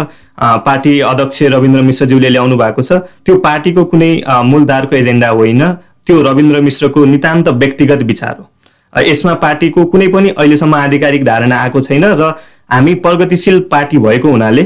पार्टी 0.64 0.98
अध्यक्ष 1.00 1.42
रविन्द्र 1.54 1.82
मिश्रज्यूले 1.82 2.28
ल्याउनु 2.28 2.56
भएको 2.56 2.82
छ 2.82 2.92
त्यो 3.24 3.36
पार्टीको 3.38 3.84
कुनै 3.84 4.10
मूलधारको 4.44 4.96
एजेन्डा 4.96 5.28
होइन 5.30 5.62
त्यो 6.06 6.22
रविन्द्र 6.22 6.60
मिश्रको 6.60 7.04
नितान्त 7.04 7.48
व्यक्तिगत 7.62 8.02
विचार 8.02 8.36
हो। 8.38 9.02
यसमा 9.02 9.34
पार्टीको 9.44 9.84
कुनै 9.84 10.08
पनि 10.08 10.28
अहिलेसम्म 10.30 10.74
आधिकारिक 10.76 11.24
धारणा 11.24 11.60
आएको 11.60 11.80
छैन 11.80 12.04
र 12.14 12.32
हामी 12.70 12.94
प्रगतिशील 13.06 13.60
पार्टी 13.70 13.98
भएको 13.98 14.30
हुनाले 14.30 14.62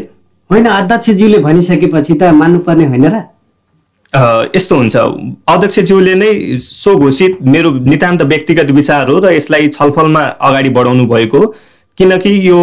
होइन 0.50 0.66
अध्यक्षज्यूले 0.70 1.38
भनिसकेपछि 1.38 2.14
त 2.14 2.32
मान्नुपर्ने 2.40 2.86
होइन 2.86 3.06
र? 3.06 3.22
यस्तो 4.14 4.76
हुन्छ। 4.76 4.96
अध्यक्षज्यूले 5.48 6.14
नै 6.14 6.56
सो 6.58 6.94
घोषित 6.96 7.36
मेरो 7.42 7.70
नितान्त 7.84 8.22
व्यक्तिगत 8.24 8.70
विचार 8.70 9.08
हो 9.08 9.18
र 9.18 9.32
यसलाई 9.32 9.68
छलफलमा 9.70 10.24
अगाडि 10.40 10.68
बढाउनु 10.70 11.06
भएको। 11.06 11.46
किनकि 11.98 12.30
यो 12.48 12.58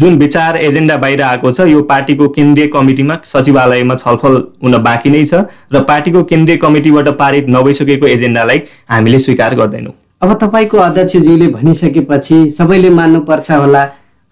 जुन 0.00 0.16
विचार 0.18 0.56
एजेन्डा 0.56 0.96
बाहिर 0.96 1.22
आएको 1.22 1.52
छ 1.52 1.66
यो 1.68 1.82
पार्टीको 1.84 2.28
केन्द्रीय 2.28 2.66
कमिटीमा 2.66 3.18
सचिवालयमा 3.24 3.94
छलफल 3.96 4.34
हुन 4.64 4.76
बाँकी 4.82 5.10
नै 5.10 5.24
छ 5.26 5.46
र 5.72 5.80
पार्टीको 5.88 6.22
केन्द्रीय 6.24 6.56
कमिटीबाट 6.56 7.08
पारित 7.18 7.46
नभइसकेको 7.48 8.06
एजेन्डालाई 8.06 8.62
हामीले 8.90 9.18
स्वीकार 9.18 9.54
गर्दैनौँ। 9.54 9.92
अब 10.22 10.32
तपाईँको 10.42 10.78
अध्यक्षज्यूले 10.80 11.48
भनिसकेपछि 11.48 12.38
सबैले 12.50 12.90
मान्नुपर्छ 12.90 13.50
होला 13.52 13.82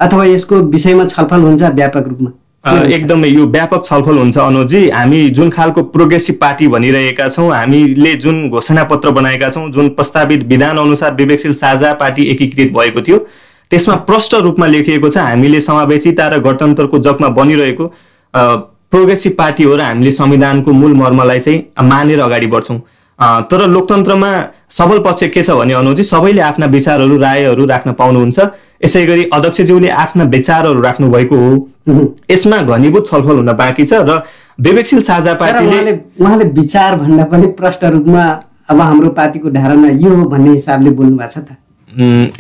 अथवा 0.00 0.24
यसको 0.26 0.56
विषयमा 0.70 1.04
छलफल 1.06 1.40
हुन्छ 1.40 1.62
व्यापक 1.62 2.08
रूपमा? 2.08 2.30
एकदमै 2.64 3.28
यो 3.28 3.46
व्यापक 3.46 3.84
छलफल 3.84 4.18
हुन्छ 4.18 4.38
अनुजी। 4.38 4.88
हामी 4.90 5.18
जुन 5.30 5.50
खालको 5.50 5.82
प्रोग्रेसिभ 5.94 6.36
पार्टी 6.40 6.68
भनिरहेका 6.68 7.28
छौँ 7.28 7.50
हामीले 7.52 8.14
जुन 8.16 8.48
घोषणा 8.50 8.84
पत्र 8.92 9.10
बनाएका 9.18 9.50
छौँ 9.50 9.70
जुन 9.70 9.88
प्रस्तावित 9.94 10.44
विधान 10.48 10.78
अनुसार 10.78 11.14
विवेकशील 11.14 11.52
साझा 11.54 11.92
पार्टी 11.94 12.24
एकीकृत 12.32 12.72
भएको 12.72 13.02
थियो 13.02 13.18
त्यसमा 13.70 13.94
प्रष्ट 14.08 14.34
रूपमा 14.42 14.66
लेखिएको 14.66 15.10
छ 15.10 15.18
हामीले 15.18 15.60
समावेशिता 15.60 16.28
र 16.28 16.38
गणतन्त्रको 16.40 16.98
जगमा 17.00 17.28
बनिरहेको 17.36 17.90
प्रोग्रेसिभ 18.34 19.32
पार्टी 19.38 19.62
हो 19.62 19.76
र 19.76 19.80
हामीले 19.82 20.10
संविधानको 20.12 20.72
मूल 20.72 20.94
मर्मलाई 20.94 21.40
चाहिँ 21.40 21.88
मानेर 21.88 22.20
अगाडि 22.20 22.46
बढ्छौँ। 22.48 22.78
तर 23.18 23.66
लोकतन्त्रमा 23.68 24.30
सबल 24.70 24.98
पक्ष 25.00 25.22
के 25.34 25.42
छ 25.42 25.50
भने 25.52 25.74
अनुजी 25.74 26.02
सबैले 26.04 26.40
आफ्ना 26.42 26.66
विचारहरू 26.68 27.18
रायहरू 27.18 27.64
राख्न 27.66 27.92
पाउनुहुन्छ। 27.92 28.38
यसै 28.84 29.04
गरी 29.06 29.28
अध्यक्षज्यूले 29.32 29.88
आफ्ना 29.88 30.24
विचारहरू 30.30 30.80
राख्नु 30.82 31.08
भएको 31.10 31.36
हो। 31.36 31.52
यसमा 32.30 32.58
घनीभूत 32.58 33.06
छलफल 33.06 33.36
हुन 33.36 33.52
बाँकी 33.54 33.84
छ 33.86 34.02
र 34.02 34.22
विवेकशील 34.60 35.00
साझा 35.00 35.34
पार्टीले 35.34 35.92
उहाँले 36.20 36.44
विचार 36.52 36.96
भन्दा 36.96 37.24
पनि 37.30 37.46
प्रष्ट 37.58 37.84
रूपमा 37.86 38.24
अब 38.70 38.80
हाम्रो 38.80 39.10
पार्टीको 39.10 39.50
धारणा 39.50 39.88
यो 40.00 40.14
हो 40.14 40.24
भन्ने 40.28 40.50
हिसाबले 40.50 40.90
बोल्नु 40.90 41.16
भएको 41.16 41.30
छ 41.30 41.38
त। 41.38 41.56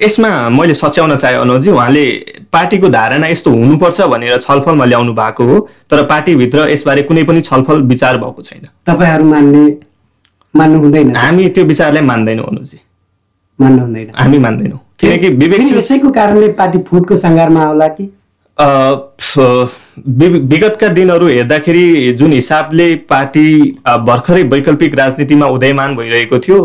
यसमा 0.02 0.30
मैले 0.50 0.74
सच्याउन 0.74 1.16
चाहे 1.16 1.34
अनुजी 1.36 1.70
उहाँले 1.70 2.04
पार्टीको 2.52 2.88
धारणा 2.90 3.26
यस्तो 3.28 3.50
हुनुपर्छ 3.52 4.00
भनेर 4.10 4.38
छलफलमा 4.38 4.84
ल्याउनु 4.84 5.12
भएको 5.14 5.44
हो। 5.44 5.58
तर 5.90 6.02
पार्टीभित्र 6.04 6.68
यसबारे 6.68 7.02
कुनै 7.02 7.22
पनि 7.24 7.40
छलफल 7.42 7.82
विचार 7.92 8.16
भएको 8.18 8.42
छैन। 8.42 8.64
तपाईँहरू 8.86 9.24
मान्ने 9.24 9.64
मान्नु 10.54 10.78
हुँदैन 10.80 11.16
हामी 11.16 11.48
त्यो 11.50 11.64
विचारलाई 11.64 12.02
मान्दैनौँ 12.02 12.46
अनुजी। 12.46 12.78
मान्नु 13.58 13.80
हुँदैन 13.82 14.10
हामी 14.16 14.38
मान्दैनौँ। 14.38 14.78
किनकि 15.00 15.28
विवेकशील 15.42 15.78
यसैको 15.78 16.10
कारणले 16.10 16.48
पार्टी 16.60 16.78
फुटको 16.88 17.16
सङ्घारमा 17.16 17.62
आउला 17.64 17.88
कि? 17.96 18.04
विगतका 20.52 20.88
दिनहरू 20.94 21.26
हेर्दाखेरि 21.28 22.12
जुन 22.18 22.32
हिसाबले 22.32 22.94
पार्टी 23.10 23.46
भर्खरै 24.08 24.42
वैकल्पिक 24.54 24.94
राजनीतिमा 24.98 25.46
उदयमान 25.56 25.96
भइरहेको 25.96 26.38
थियो 26.38 26.58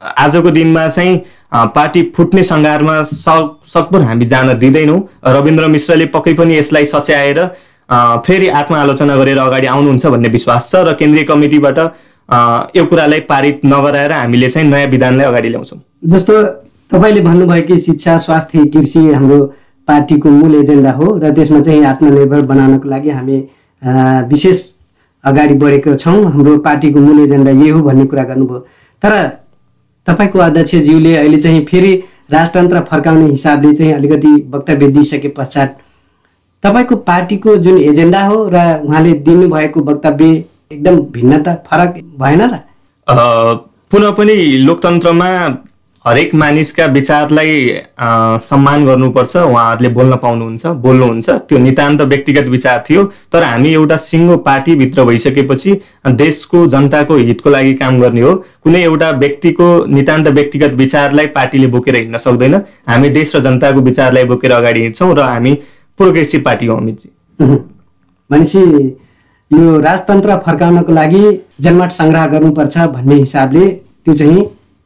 आजको 0.00 0.50
दिनमा 0.50 0.88
चाहिँ 0.88 1.16
पार्टी 1.76 2.02
फुट्ने 2.16 2.42
सङ्घारमा 2.42 3.02
सक 3.04 3.56
सकभर 3.68 4.02
हामी 4.02 4.26
जान 4.26 4.58
दिँदैनौँ। 4.58 5.00
रविन्द्र 5.26 5.66
मिश्रले 5.68 6.06
पक्कै 6.14 6.32
पनि 6.40 6.56
यसलाई 6.58 6.84
सच्याएर 6.94 7.38
फेरि 8.26 8.48
आत्मआलोचना 8.60 9.16
गरेर 9.16 9.38
अगाडि 9.38 9.66
आउनुहुन्छ 9.66 10.06
भन्ने 10.06 10.28
विश्वास 10.28 10.70
छ 10.70 10.82
र 10.88 10.92
केन्द्रीय 10.94 11.24
कमिटीबाट 11.24 11.78
यो 12.76 12.84
कुरालाई 12.86 13.20
पारित 13.28 13.60
नगराएर 13.64 14.12
हामीले 14.12 14.48
चाहिँ 14.50 14.68
नयाँ 14.68 14.86
विधानलाई 14.90 15.26
अगाडि 15.26 15.48
ल्याउँछौँ। 15.48 15.78
जस्तो 16.04 16.42
तपाईँले 16.92 17.20
भन्नुभयो 17.20 17.62
कि 17.66 17.78
शिक्षा 17.78 18.16
स्वास्थ्य 18.18 18.64
कृषि 18.74 19.00
हाम्रो 19.12 19.38
पार्टीको 19.88 20.30
मूल 20.30 20.54
एजेन्डा 20.54 20.92
हो 20.92 21.06
र 21.18 21.30
त्यसमा 21.34 21.60
चाहिँ 21.60 21.84
आत्मनिर्भर 21.84 22.40
बनाउनको 22.46 22.88
लागि 22.88 23.10
हामी 23.10 23.38
विशेष 24.30 24.62
अगाडि 25.24 25.54
बढेको 25.54 25.94
छौँ। 25.94 26.24
हाम्रो 26.32 26.56
पार्टीको 26.58 27.00
मूल 27.00 27.20
एजेन्डा 27.20 27.50
यही 27.50 27.68
हो 27.68 27.82
भन्ने 27.82 28.04
कुरा 28.06 28.24
गर्नुभयो। 28.24 28.58
तर 29.02 29.12
तपाईँको 30.06 30.38
अध्यक्षज्यूले 30.38 31.16
अहिले 31.16 31.38
चाहिँ 31.38 31.64
फेरि 31.66 31.92
राजतन्त्र 32.32 32.80
फर्काउने 32.90 33.30
हिसाबले 33.30 33.72
चाहिँ 33.74 33.92
अलिकति 33.92 34.32
वक्तव्य 34.54 34.88
दिइसके 34.88 35.28
पश्चात 35.36 35.76
तपाईँको 36.64 36.96
पार्टीको 37.10 37.56
जुन 37.56 37.78
एजेन्डा 37.80 38.22
हो 38.22 38.48
र 38.54 38.56
उहाँले 38.84 39.12
दिनुभएको 39.26 39.80
वक्तव्य 39.82 40.44
एकदम 40.72 40.96
भिन्नता 40.96 41.54
फरक 41.54 41.94
भएन 42.20 42.42
र? 42.42 42.52
अ, 42.52 43.16
पुनः 43.90 44.10
पनि 44.10 44.34
लोकतन्त्रमा 44.66 45.28
हरेक 46.06 46.34
मानिसका 46.34 46.84
विचारलाई 46.86 47.80
सम्मान 48.50 48.86
गर्नुपर्छ 48.86 49.36
उहाँहरूले 49.36 49.88
बोल्न 49.88 50.16
पाउनुहुन्छ 50.16 50.66
बोल्नुहुन्छ। 50.66 51.30
त्यो 51.30 51.58
नितान्त 51.58 52.02
व्यक्तिगत 52.02 52.48
विचार 52.48 52.84
थियो। 52.90 53.04
तर 53.32 53.42
हामी 53.42 53.72
एउटा 53.74 53.96
सिङ्गो 53.96 54.36
पार्टीभित्र 54.36 55.04
भइसकेपछि 55.04 55.80
देशको 56.06 56.66
जनताको 56.66 57.16
हितको 57.16 57.50
लागि 57.50 57.74
काम 57.74 58.00
गर्ने 58.00 58.20
हो। 58.20 58.34
कुनै 58.62 58.82
एउटा 58.84 59.10
व्यक्तिको 59.10 59.84
नितान्त 59.84 60.28
व्यक्तिगत 60.28 60.72
विचारलाई 60.74 61.26
पार्टीले 61.26 61.66
बोकेर 61.66 61.96
हिँड्न 61.96 62.18
सक्दैन। 62.18 62.54
हामी 62.88 63.08
देश 63.08 63.36
र 63.36 63.40
जनताको 63.40 63.80
विचारलाई 63.80 64.24
बोकेर 64.24 64.52
अगाडि 64.52 64.80
हिँड्छौँ 64.80 65.14
र 65.14 65.20
हामी 65.20 65.54
प्रोग्रेसिभ 65.98 66.44
पार्टी 66.44 66.66
हो 66.66 66.76
अमितजी। 66.76 67.10
भनेपछि 68.30 68.96
यो 69.50 69.78
राजतन्त्र 69.80 70.36
फर्काउनको 70.46 70.92
लागि 70.92 71.22
जनमत 71.60 71.90
सङ्ग्रह 71.92 72.26
गर्नुपर्छ 72.32 72.78
भन्ने 72.90 73.14
हिसाबले 73.16 73.66
त्यो 74.04 74.14
चाहिँ 74.14 74.42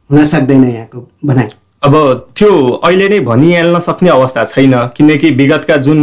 हुन 0.09 0.23
सक्दैन 0.23 0.63
यहाँको 0.65 1.07
भनाइ। 1.25 1.47
अब 1.83 1.95
त्यो 2.37 2.49
अहिले 2.83 3.09
नै 3.09 3.19
भनिहाल्न 3.21 3.79
सक्ने 3.79 4.09
अवस्था 4.09 4.45
छैन 4.45 4.73
किनकि 4.97 5.29
विगतका 5.41 5.77
जुन 5.85 5.99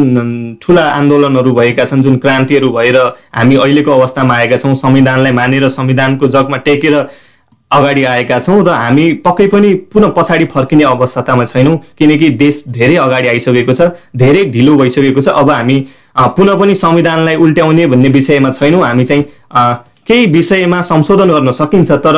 ठुला 0.62 0.84
आन्दोलनहरू 0.90 1.52
भएका 1.52 1.84
छन् 1.84 2.02
जुन 2.02 2.16
क्रान्तिहरू 2.24 2.70
भएर 2.70 2.98
हामी 3.34 3.56
अहिलेको 3.56 3.90
अवस्थामा 3.92 4.34
आएका 4.36 4.56
छौँ 4.56 4.74
संविधानलाई 4.76 5.32
मानेर 5.32 5.68
संविधानको 5.70 6.28
जगमा 6.28 6.56
टेकेर 6.68 6.96
अगाडि 7.72 8.04
आएका 8.04 8.38
छौँ 8.40 8.62
र 8.64 8.70
हामी 8.70 9.12
पक्कै 9.24 9.46
पनि 9.48 9.72
पुनः 9.92 10.08
पछाडि 10.16 10.44
फर्किने 10.52 10.84
अवस्थामा 10.84 11.44
छैनौँ 11.44 11.76
किनकि 11.98 12.28
देश 12.36 12.64
धेरै 12.68 12.96
अगाडि 12.98 13.28
आइसकेको 13.28 13.74
छ 13.74 13.88
धेरै 14.16 14.44
ढिलो 14.52 14.74
भइसकेको 14.76 15.20
छ। 15.20 15.28
अब 15.30 15.50
हामी 15.50 15.78
पुनः 16.36 16.54
पनि 16.60 16.74
संविधानलाई 16.74 17.36
उल्ट्याउने 17.36 17.86
भन्ने 17.86 18.08
विषयमा 18.10 18.50
छैनौँ। 18.52 18.84
हामी 18.84 19.04
चाहिँ 19.04 19.24
केही 20.06 20.26
विषयमा 20.32 20.80
संशोधन 20.82 21.30
गर्न 21.30 21.52
सकिन्छ 21.52 21.90
तर 22.04 22.16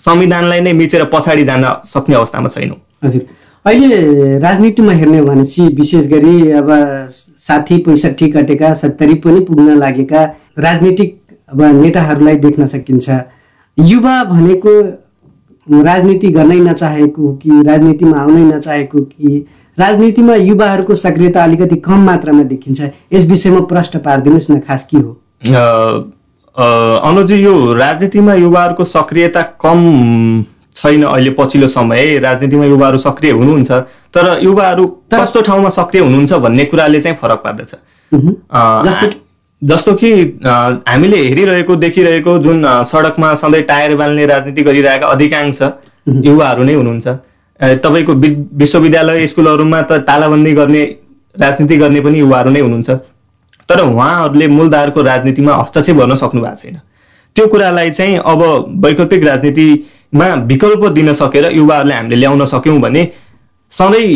संविधानलाई 0.00 0.60
नै 0.60 0.72
मिचेर 0.72 1.04
पछाडि 1.12 1.44
जान 1.44 1.64
सक्ने 1.86 2.16
अवस्थामा 2.16 2.48
छैनौँ। 2.48 2.76
हजुर। 3.04 3.22
अहिले 3.64 4.38
राजनीतिमा 4.40 4.92
हेर्ने 4.92 5.20
भनेपछि 5.22 5.66
विशेष 5.76 6.06
गरी 6.08 6.50
अब 6.58 6.68
साठी 7.10 7.76
पैँसठी 7.84 8.28
कटेका 8.30 8.72
सत्तरी 8.74 9.14
पनि 9.20 9.40
पुग्न 9.44 9.76
लागेका 9.78 10.22
राजनीतिक 10.58 11.18
अब 11.52 11.62
नेताहरूलाई 11.82 12.36
देख्न 12.46 12.66
सकिन्छ। 12.66 13.10
युवा 13.78 14.22
भनेको 14.24 14.80
राजनीति 15.84 16.28
गर्नै 16.32 16.58
नचाहेको 16.60 17.22
हो 17.22 17.32
कि 17.42 17.50
राजनीतिमा 17.66 18.18
आउनै 18.20 18.44
नचाहेको 18.44 19.00
कि 19.02 19.46
राजनीतिमा 19.78 20.34
युवाहरूको 20.34 20.94
सक्रियता 20.94 21.42
अलिकति 21.44 21.76
कम 21.76 22.04
मात्रामा 22.06 22.42
देखिन्छ 22.44 22.80
यस 23.12 23.24
विषयमा 23.26 23.60
प्रश्न 23.72 23.98
पारिदिनुहोस् 23.98 24.50
न 24.50 24.58
खास 24.60 24.88
के 24.90 24.96
हो? 24.96 25.12
अनुजी 27.08 27.36
यो 27.36 27.54
राजनीतिमा 27.74 28.34
युवाहरूको 28.34 28.84
सक्रियता 28.86 29.42
कम 29.62 29.78
छैन 30.74 31.02
अहिले 31.04 31.30
पछिल्लो 31.38 31.68
समय 31.68 32.18
राजनीतिमा 32.18 32.64
युवाहरू 32.64 32.98
सक्रिय 32.98 33.32
हुनुहुन्छ 33.32 33.70
तर 34.14 34.38
युवाहरू 34.42 34.86
कस्तो 35.14 35.40
ठाउँमा 35.42 35.70
सक्रिय 35.70 36.02
हुनुहुन्छ 36.02 36.32
भन्ने 36.44 36.64
कुराले 36.64 37.00
चाहिँ 37.00 37.16
फरक 37.22 37.42
पार्दछ। 37.44 37.74
जस्तो 38.86 39.06
जस्तो 39.62 39.92
कि 39.94 40.10
हामीले 40.88 41.16
हेरिरहेको 41.18 41.76
देखिरहेको 41.76 42.38
जुन 42.38 42.64
सडकमा 42.84 43.34
सधैँ 43.34 43.62
टायर 43.62 43.94
बाल्ने 43.96 44.26
राजनीति 44.26 44.62
गरिरहेका 44.62 45.06
अधिकांश 45.08 45.62
युवाहरू 46.24 46.62
नै 46.64 46.74
हुनुहुन्छ। 46.74 47.08
तपाईँको 47.84 48.12
विश्वविद्यालय 48.56 49.26
स्कुलहरूमा 49.26 49.82
त 49.82 50.00
तालाबन्दी 50.08 50.52
गर्ने 50.52 50.84
राजनीति 51.36 51.76
गर्ने 51.76 52.00
पनि 52.00 52.18
युवाहरू 52.18 52.50
नै 52.50 52.60
हुनुहुन्छ। 52.60 52.90
तर 53.68 53.80
उहाँहरूले 53.80 54.46
मूलधारको 54.48 55.02
राजनीतिमा 55.02 55.54
हस्तक्षेप 55.54 55.96
गर्न 55.96 56.14
सक्नु 56.16 56.40
भएको 56.40 56.56
छैन। 56.56 56.80
त्यो 57.36 57.46
कुरालाई 57.46 57.90
चाहिँ 57.90 58.16
अब 58.16 58.42
वैकल्पिक 58.84 59.24
राजनीतिमा 59.24 60.34
विकल्प 60.48 60.86
दिन 60.92 61.12
सकेर 61.12 61.52
युवाहरूले 61.52 61.94
हामीले 61.94 62.16
ल्याउन 62.16 62.44
सक्यौँ 62.46 62.80
भने 62.80 63.08
सधैँ 63.74 64.08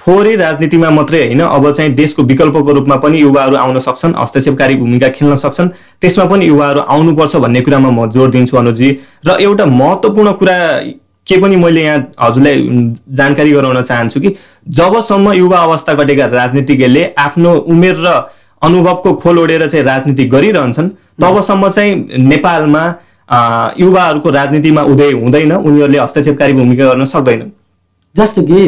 फोहोरै 0.00 0.34
राजनीतिमा 0.36 0.90
मात्रै 0.90 1.18
होइन 1.18 1.40
अब 1.40 1.70
चाहिँ 1.72 1.92
देशको 1.94 2.22
विकल्पको 2.22 2.72
रूपमा 2.72 2.96
पनि 2.96 3.20
युवाहरू 3.20 3.56
आउन 3.56 3.78
सक्छन् 3.80 4.14
हस्तक्षेपकारी 4.14 4.74
भूमिका 4.76 5.08
खेल्न 5.08 5.36
सक्छन्। 5.36 5.68
त्यसमा 6.00 6.24
पनि 6.24 6.46
युवाहरू 6.46 6.80
आउनुपर्छ 6.80 7.36
भन्ने 7.36 7.60
कुरामा 7.60 7.90
म 7.90 8.10
जोड 8.10 8.30
दिन्छु 8.30 8.56
अनुजी। 8.56 8.90
र 9.26 9.36
एउटा 9.40 9.64
महत्त्वपूर्ण 9.64 10.32
कुरा 10.32 10.56
के 11.26 11.36
पनि 11.40 11.56
मैले 11.56 11.82
यहाँ 11.82 11.98
हजुरलाई 12.20 12.56
जानकारी 13.10 13.52
गराउन 13.52 13.82
चाहन्छु 13.82 14.20
कि 14.20 14.34
जबसम्म 14.68 15.32
युवा 15.32 15.58
अवस्था 15.58 15.94
घटेका 15.94 16.26
राजनीतिज्ञले 16.32 17.04
आफ्नो 17.18 17.52
उमेर 17.64 17.96
र 17.96 18.08
अनुभवको 18.62 19.14
खोल 19.14 19.38
ओढेर 19.38 19.68
चाहिँ 19.68 19.84
राजनीति 19.84 20.24
गरिरहन्छन् 20.28 20.88
तबसम्म 21.22 21.68
चाहिँ 21.68 21.94
नेपालमा 22.28 22.84
युवाहरूको 23.80 24.30
राजनीतिमा 24.30 24.82
उदय 24.84 25.12
हुँदैन 25.14 25.52
उनीहरूले 25.54 25.98
हस्तक्षेपकारी 25.98 26.52
भूमिका 26.52 26.84
गर्न 26.84 27.04
सक्दैनन्। 27.08 27.50
जस्तो 28.14 28.42
कि 28.42 28.60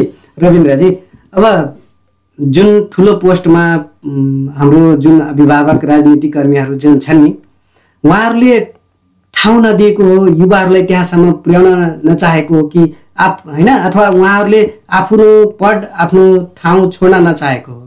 रविन्द्रजी 0.43 0.89
अब 1.37 1.45
जुन 2.39 2.69
ठुलो 2.93 3.13
पोस्टमा 3.19 3.63
हाम्रो 4.57 4.95
जुन 5.03 5.19
अभिभावक 5.21 5.85
राजनीतिक 5.85 6.33
कर्मीहरू 6.33 6.75
जुन 6.75 6.97
छन् 6.99 7.21
नि 7.23 7.33
उहाँहरूले 8.03 8.59
ठाउँ 9.33 9.61
नदिएको 9.61 10.03
हो 10.03 10.27
युवाहरूलाई 10.27 10.83
त्यहाँसम्म 10.83 11.31
पुर्याउन 11.43 11.83
नचाहेको 12.05 12.55
हो 12.55 12.63
कि 12.73 12.93
आफ 13.25 13.41
होइन 13.47 13.67
अथवा 13.67 14.07
उहाँहरूले 14.09 14.61
आफ्नो 14.99 15.27
पद 15.59 15.87
आफ्नो 16.05 16.23
ठाउँ 16.57 16.89
छोड्न 16.91 17.27
नचाहेको 17.27 17.71
हो? 17.71 17.83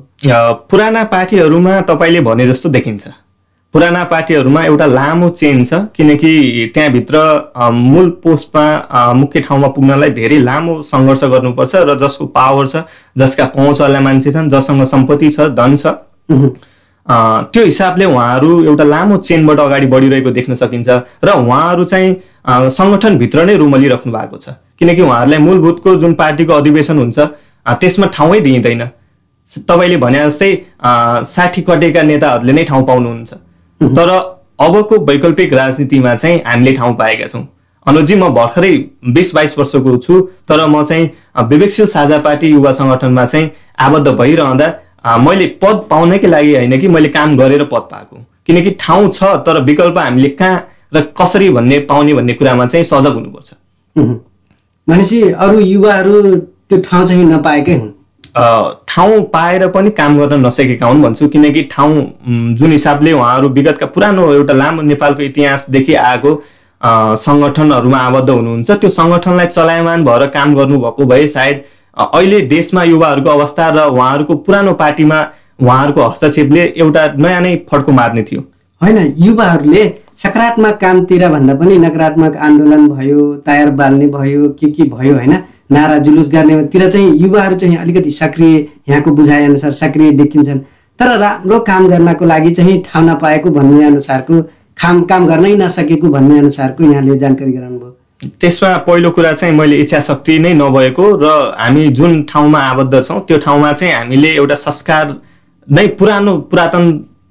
पुराना 0.71 1.05
पार्टीहरूमा 1.13 1.81
तपाईँले 1.91 2.21
भने 2.21 2.47
जस्तो 2.47 2.69
देखिन्छ। 2.69 3.09
पुराना 3.75 4.03
पार्टीहरूमा 4.05 4.63
एउटा 4.65 4.87
लामो 4.89 5.29
चेन 5.31 5.65
छ 5.65 5.75
किनकि 5.97 6.31
त्यहाँभित्र 6.75 7.19
मूल 7.73 8.09
पोस्टमा 8.23 9.13
मुख्य 9.15 9.41
ठाउँमा 9.41 9.69
पुग्नलाई 9.75 10.11
धेरै 10.13 10.39
लामो 10.41 10.73
सङ्घर्ष 10.85 11.23
गर्नुपर्छ 11.35 11.75
र 11.89 11.95
जसको 11.99 12.27
पावर 12.39 12.67
छ 12.67 12.83
जसका 13.19 13.45
पहुँचवाला 13.57 14.01
मान्छे 14.01 14.33
छन् 14.33 14.51
जससँग 14.51 14.85
सम्पत्ति 14.93 15.31
छ 15.31 15.47
धन 15.61 15.77
छ 15.77 15.95
त्यो 17.53 17.65
हिसाबले 17.65 18.05
उहाँहरू 18.05 18.63
एउटा 18.65 18.85
लामो 18.85 19.17
चेनबाट 19.29 19.61
अगाडि 19.61 19.87
बढिरहेको 19.93 20.31
देख्न 20.31 20.55
सकिन्छ 20.55 20.89
र 21.25 21.35
उहाँहरू 21.37 21.85
चाहिँ 21.93 22.11
सङ्गठनभित्र 22.71 23.45
नै 23.45 23.57
रुमलिराख्नु 23.57 24.13
भएको 24.13 24.37
छ। 24.37 24.55
किनकि 24.79 25.03
उहाँहरूलाई 25.03 25.39
मूलभूतको 25.47 25.95
जुन 26.03 26.15
पार्टीको 26.15 26.53
अधिवेशन 26.55 26.99
हुन्छ 26.99 27.19
त्यसमा 27.81 28.07
ठाउँै 28.17 28.41
दिइँदैन। 28.41 28.83
तपाईँले 29.69 29.97
भने 30.03 30.19
जस्तै 30.27 30.51
साठी 31.27 31.63
कटेका 31.71 32.03
नेताहरूले 32.11 32.53
नै 32.53 32.65
ठाउँ 32.65 32.85
पाउनुहुन्छ। 32.87 33.31
तर 33.81 34.09
अबको 34.61 34.97
वैकल्पिक 35.07 35.53
राजनीतिमा 35.53 36.15
चाहिँ 36.15 36.43
हामीले 36.47 36.73
ठाउँ 36.73 36.95
पाएका 36.97 37.27
छौँ। 37.27 37.47
अनुजी 37.87 38.15
म 38.15 38.29
भर्खरै 38.31 38.73
बिस 39.09 39.35
बाइस 39.35 39.59
वर्षको 39.59 39.97
छु 39.99 40.21
तर 40.49 40.67
म 40.67 40.83
चाहिँ 40.85 41.11
विवेकशील 41.49 41.87
साझा 41.89 42.19
पार्टी 42.19 42.47
युवा 42.49 42.73
सङ्गठनमा 42.73 43.25
चाहिँ 43.27 43.51
आबद्ध 43.79 44.09
भइरहँदा 44.11 44.69
मैले 45.19 45.47
पद 45.63 45.87
पाउनकै 45.91 46.27
लागि 46.27 46.55
होइन 46.57 46.81
कि 46.81 46.89
मैले 46.89 47.09
काम 47.09 47.37
गरेर 47.37 47.65
पद 47.65 47.89
पाएको। 47.91 48.17
किनकि 48.47 48.71
ठाउँ 48.81 49.09
छ 49.11 49.25
तर 49.47 49.63
विकल्प 49.65 49.99
हामीले 49.99 50.29
कहाँ 50.37 50.67
र 50.95 51.01
कसरी 51.17 51.49
भन्ने 51.51 51.79
पाउने 51.89 52.15
भन्ने 52.15 52.33
कुरामा 52.35 52.67
चाहिँ 52.67 52.85
सजग 52.85 53.15
हुनुपर्छ। 53.15 53.53
भनेपछि 54.87 55.23
अरू 55.23 55.61
युवाहरू 55.61 56.35
त्यो 56.37 56.81
ठाउँ 56.81 57.07
चाहिँ 57.07 57.25
नपाएकै 57.25 57.75
हुन्। 57.75 57.91
ठाउँ 58.37 59.21
पाएर 59.33 59.67
पनि 59.69 59.91
काम 59.91 60.19
गर्न 60.19 60.47
नसकेका 60.47 60.87
हुन् 60.87 61.03
भन्छु। 61.03 61.29
किनकि 61.29 61.63
ठाउँ 61.73 61.95
जुन 62.55 62.73
हिसाबले 62.73 63.13
उहाँहरू 63.13 63.49
विगतका 63.49 63.87
पुरानो 63.87 64.33
एउटा 64.33 64.55
लामो 64.55 64.83
नेपालको 64.83 65.23
इतिहासदेखि 65.23 65.95
आएको 65.95 66.35
सङ्गठनहरूमा 67.19 67.99
आबद्ध 67.99 68.31
हुनुहुन्छ। 68.31 68.71
त्यो 68.71 68.91
सङ्गठनलाई 68.91 69.47
चलायमान 69.49 70.05
भएर 70.05 70.27
काम 70.37 70.55
गर्नुभएको 70.55 71.05
भए 71.07 71.27
सायद 71.29 71.63
अहिले 71.97 72.41
देशमा 72.49 72.83
युवाहरूको 72.85 73.31
अवस्था 73.31 73.69
र 73.69 73.89
उहाँहरूको 73.89 74.35
पुरानो 74.47 74.73
पार्टीमा 74.75 75.19
उहाँहरूको 75.63 76.03
हस्तक्षेपले 76.03 76.63
एउटा 76.77 77.07
नयाँ 77.19 77.41
नै 77.41 77.57
फड्को 77.71 77.93
मार्ने 77.93 78.23
थियो। 78.23 78.41
होइन 78.81 79.15
युवाहरूले 79.19 79.83
सकारात्मक 80.23 80.75
कामतिर 80.81 81.29
भन्दा 81.29 81.55
पनि 81.55 81.77
नकारात्मक 81.79 82.37
आन्दोलन 82.47 82.89
भयो 82.89 83.21
टायर 83.47 83.71
बाल्ने 83.77 84.07
भयो 84.09 84.49
के 84.61 84.71
के 84.71 84.85
भयो 84.91 85.15
होइन 85.15 85.33
नारा 85.73 85.99
जुलुस 86.07 86.31
गर्नेतिर 86.33 86.89
चाहिँ 86.91 87.17
युवाहरू 87.19 87.57
चाहिँ 87.57 87.77
अलिकति 87.77 88.11
सक्रिय 88.11 88.57
यहाँको 88.89 89.11
बुझाइअनुसार 89.11 89.73
सक्रिय 89.81 90.11
देखिन्छन्। 90.19 90.59
तर 91.01 91.17
राम्रो 91.19 91.59
काम 91.69 91.89
गर्नको 91.89 92.25
लागि 92.25 92.51
चाहिँ 92.51 92.81
ठाउँ 92.87 93.05
नपाएको 93.07 93.51
भन्ने 93.51 93.85
अनुसारको 93.87 94.43
खाम 94.79 95.03
काम 95.05 95.27
गर्नै 95.27 95.55
नसकेको 95.57 96.09
भन्ने 96.09 96.39
अनुसारको 96.39 96.85
यहाँले 96.85 97.19
जानकारी 97.19 97.53
गराउनुभयो। 97.53 97.97
त्यसमा 98.41 98.77
पहिलो 98.87 99.11
कुरा 99.11 99.33
चाहिँ 99.33 99.55
मैले 99.57 99.77
इच्छा 99.77 100.01
शक्ति 100.01 100.39
नै 100.39 100.53
नभएको 100.55 101.05
र 101.23 101.27
हामी 101.59 101.89
जुन 101.97 102.23
ठाउँमा 102.29 102.61
आबद्ध 102.71 103.03
छौँ 103.03 103.21
त्यो 103.29 103.39
ठाउँमा 103.39 103.73
चाहिँ 103.73 103.95
हामीले 103.95 104.35
एउटा 104.37 104.55
संस्कार 104.61 105.17
नै 105.69 105.87
पुरानो 105.99 106.37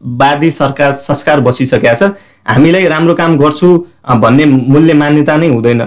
पुरातनवादी 0.01 0.51
सरकार 0.51 0.93
संस्कार 0.95 1.39
बसिसकेका 1.41 1.93
छ। 1.93 2.03
हामीलाई 2.47 2.85
राम्रो 2.87 3.13
काम 3.13 3.37
गर्छु 3.37 3.67
भन्ने 4.17 4.45
मूल्य 4.45 4.93
मान्यता 4.93 5.37
नै 5.37 5.47
हुँदैन। 5.47 5.81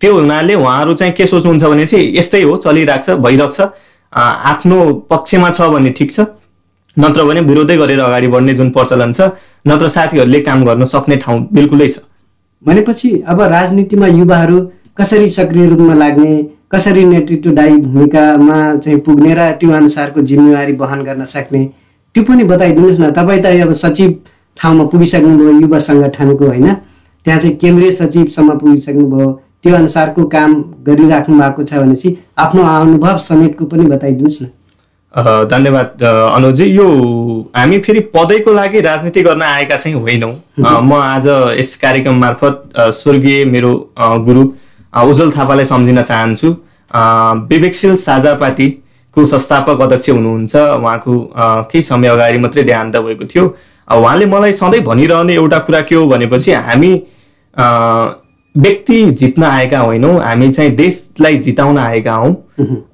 त्यो 0.00 0.12
हुनाले 0.14 0.54
उहाँहरू 0.54 0.94
चाहिँ 0.94 1.12
के 1.14 1.26
सोच्नुहुन्छ 1.26 1.64
भने 1.64 1.86
चाहिँ 1.86 2.16
यस्तै 2.16 2.42
हो 2.42 2.56
चलिरहेको 2.56 3.02
छ 3.02 3.16
भइरहेको 3.18 3.52
छ। 3.52 3.60
आफ्नो 4.12 5.06
पक्षमा 5.10 5.50
छ 5.50 5.60
भने 5.72 5.90
ठिक 5.90 6.12
छ। 6.12 6.20
नत्र 6.96 7.24
भने 7.24 7.40
विरोधै 7.40 7.76
गरेर 7.76 8.00
अगाडि 8.00 8.28
बढ्ने 8.28 8.54
जुन 8.54 8.70
प्रचलन 8.70 9.12
छ 9.12 9.32
नत्र 9.66 9.88
साथीहरूले 9.88 10.40
काम 10.40 10.64
गर्न 10.64 10.84
सक्ने 10.84 11.16
ठाउँ 11.16 11.48
बिल्कुलै 11.52 11.88
छ। 11.88 11.98
भनेपछि 12.62 13.10
अब 13.26 13.40
राजनीतिमा 13.40 14.06
युवाहरू 14.06 14.58
कसरी 14.98 15.28
सक्रिय 15.30 15.66
रूपमा 15.66 15.94
लाग्ने 15.94 16.32
कसरी 16.72 17.04
नेतृत्वदायी 17.04 17.76
भूमिकामा 17.78 18.58
चाहिँ 18.76 18.98
पुग्ने 19.00 19.34
र 19.34 19.50
त्यो 19.60 19.70
अनुसारको 19.72 20.20
जिम्मेवारी 20.22 20.72
वहन 20.82 21.02
गर्न 21.04 21.24
सक्ने 21.24 21.62
त्यो 22.14 22.22
पनि 22.24 22.44
बताइदिनुहोस् 22.44 23.00
न। 23.00 23.10
तपाईँ 23.12 23.42
त 23.42 23.46
अब 23.62 23.72
सचिव 23.72 24.10
ठाउँमा 24.58 24.84
पुगिसक्नुभयो 24.92 25.50
युवा 25.60 25.78
सङ्गठनको 25.78 26.44
होइन। 26.46 26.68
त्यहाँ 27.26 27.40
चाहिँ 27.40 27.56
केन्द्रीय 27.56 27.90
सचिवसम्म 27.92 28.58
पुगिसक्नुभयो। 28.58 29.28
त्यो 29.62 29.74
अनुसारको 29.76 30.24
काम 30.34 30.50
गरिराख्नु 30.86 31.34
भएको 31.38 31.62
छ 31.62 31.74
भनेपछि 31.74 32.08
आफ्नो 32.38 32.62
अनुभव 32.64 33.16
समेतको 33.18 33.64
पनि 33.66 33.84
बताइदिनुहोस् 33.92 34.42
न। 34.42 34.46
धन्यवाद। 35.50 36.02
अनुजी 36.02 36.66
यो 36.66 36.86
हामी 37.56 37.78
फेरि 37.78 38.00
पदैको 38.14 38.52
लागि 38.52 38.80
राजनीति 38.80 39.22
गर्न 39.22 39.42
आएका 39.42 39.76
चाहिँ 39.76 39.96
होइनौँ। 40.00 40.32
म 40.58 40.92
आज 40.94 41.26
यस 41.58 41.74
कार्यक्रम 41.76 42.16
मार्फत 42.20 42.72
स्वर्गीय 42.98 43.44
मेरो 43.44 43.72
गुरु 44.26 44.42
उज्जवल 44.92 45.30
थापालाई 45.30 45.64
सम्झिन 45.64 46.02
चाहन्छु। 46.02 46.48
विवेकशील 47.50 47.94
साझा 47.98 48.34
पार्टीको 49.10 49.26
संस्थापक 49.26 49.80
अध्यक्ष 49.82 50.10
हुनुहुन्छ। 50.10 50.56
उहाँको 50.56 51.14
केही 51.70 51.82
समय 51.82 52.08
अगाडि 52.08 52.38
मात्रै 52.38 52.62
देहान्त 52.62 52.96
भएको 52.96 53.24
थियो। 53.24 53.44
उहाँले 53.90 54.26
मलाई 54.26 54.52
सधैँ 54.52 54.80
भनिरहने 54.80 55.34
एउटा 55.34 55.58
कुरा 55.66 55.80
के 55.80 55.94
हो 55.94 56.06
भनेपछि 56.06 56.52
हामी 56.52 56.92
व्यक्ति 58.54 59.04
जित्न 59.12 59.42
आएका 59.44 59.78
होइनौँ। 59.78 60.20
हामी 60.20 60.52
चाहिँ 60.52 60.70
देशलाई 60.76 61.36
जिताउन 61.38 61.78
आएका 61.78 62.14
हौँ। 62.14 62.34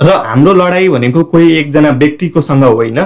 र 0.02 0.10
हाम्रो 0.26 0.52
लडाइँ 0.54 0.88
भनेको 0.88 1.24
कोही 1.24 1.52
एकजना 1.58 1.90
व्यक्तिको 1.90 2.40
सँग 2.40 2.64
होइन। 2.64 2.98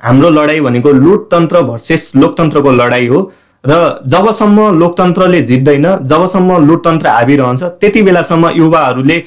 हाम्रो 0.00 0.30
लडाइँ 0.30 0.60
भनेको 0.60 0.92
लुटतन्त्र 0.92 1.62
भर्सेस 1.62 2.12
लोकतन्त्रको 2.16 2.70
लडाइँ 2.72 3.08
हो। 3.08 3.20
र 3.64 3.72
जबसम्म 4.06 4.78
लोकतन्त्रले 4.78 5.40
जित्दैन 5.42 5.86
जबसम्म 6.04 6.66
लुटतन्त्र 6.66 7.08
हाबिरहन्छ 7.08 7.62
त्यति 7.80 8.02
बेलासम्म 8.02 8.50
युवाहरूले 8.56 9.22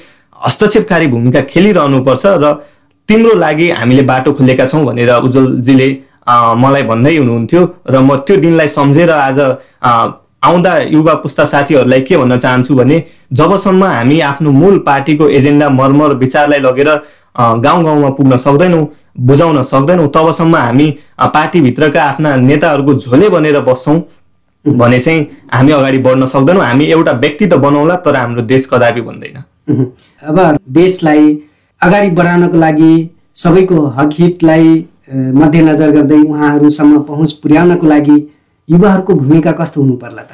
हस्तक्षेपकारी 0.46 1.08
भूमिका 1.08 1.42
खेलिरहनुपर्छ 1.52 2.26
र 2.26 2.54
तिम्रो 3.10 3.34
लागि 3.36 3.70
हामीले 3.72 4.02
बाटो 4.06 4.32
खोलेका 4.38 4.66
छौँ 4.68 4.84
भनेर 4.86 5.12
उज्जवलजीले 5.18 5.88
मलाई 6.64 6.84
भन्दै 6.90 7.16
हुनुहुन्थ्यो 7.18 7.62
र 7.90 8.00
म 8.00 8.16
त्यो 8.26 8.36
दिनलाई 8.38 8.68
सम्झेर 8.70 9.10
आज 9.12 9.40
आउँदा 10.46 10.74
युवा 10.96 11.14
पुस्ता 11.24 11.46
साथीहरूलाई 11.46 12.02
के 12.08 12.18
भन्न 12.18 12.38
चाहन्छु 12.38 12.76
भने 12.76 12.98
जबसम्म 13.34 13.84
हामी 13.86 14.20
आफ्नो 14.30 14.52
मूल 14.52 14.78
पार्टीको 14.86 15.30
एजेन्डा 15.40 15.70
मर्मर 15.80 16.16
विचारलाई 16.22 16.60
लगेर 16.60 16.90
गाउँ 17.66 17.84
गाउँमा 17.84 18.10
पुग्न 18.18 18.38
सक्दैनौँ 18.46 18.86
बुझाउन 19.26 19.62
सक्दैनौँ 19.74 20.08
तबसम्म 20.16 20.56
हामी 20.58 20.88
पार्टीभित्रका 21.34 22.04
आफ्ना 22.04 22.36
नेताहरूको 22.46 22.94
झोले 22.96 23.30
बनेर 23.30 23.60
बस्छौँ 23.68 24.00
भने 24.66 25.00
चाहिँ 25.00 25.28
हामी 25.54 25.72
अगाडि 25.72 25.98
बढ्न 26.06 26.26
सक्दैनौँ। 26.28 26.64
हामी 26.64 26.86
एउटा 26.88 27.12
व्यक्ति 27.20 27.46
त 27.48 27.54
बनाउला 27.66 27.96
तर 28.06 28.16
हाम्रो 28.16 28.42
देश 28.48 28.66
कदापि 28.72 29.02
भन्दैन 29.02 29.38
अब 30.24 30.58
देशलाई 30.78 31.38
अगाडि 31.82 32.10
बढाउनको 32.12 32.58
लागि 32.58 32.94
सबैको 33.36 33.86
हक 33.98 34.10
हितलाई 34.20 34.74
मध्यनजर 35.36 35.92
गर्दै 35.92 36.22
उहाँहरूसम्म 36.24 37.00
पहुँच 37.04 37.32
पुर्याउनको 37.44 37.88
लागि 37.88 38.18
युवाहरूको 38.70 39.14
भूमिका 39.14 39.52
कस्तो 39.60 39.82
हुनु 39.82 39.96
पर्ला 39.98 40.24
त? 40.24 40.32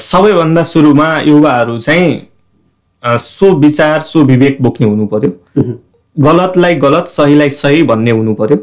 सबैभन्दा 0.00 0.62
सुरुमा 0.64 1.08
युवाहरू 1.20 1.78
चाहिँ 1.78 2.12
सो 3.04 3.50
विचार 3.58 4.00
सो 4.02 4.22
विवेक 4.24 4.62
बोक्ने 4.62 4.86
हुनु 4.86 5.06
पर्यो। 5.06 5.30
गलतलाई 6.16 6.74
गलत 6.84 7.06
सहीलाई 7.08 7.50
सही 7.52 7.82
भन्ने 7.82 8.10
हुनु 8.10 8.34
पर्यो। 8.34 8.58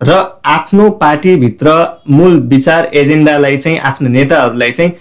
र 0.00 0.40
आफ्नो 0.46 0.88
पार्टीभित्र 0.98 1.76
मूल 2.10 2.38
विचार 2.48 2.90
एजेन्डालाई 2.94 3.56
चाहिँ 3.56 3.78
आफ्नो 3.90 4.08
नेताहरूलाई 4.08 4.72
चाहिँ 4.72 4.92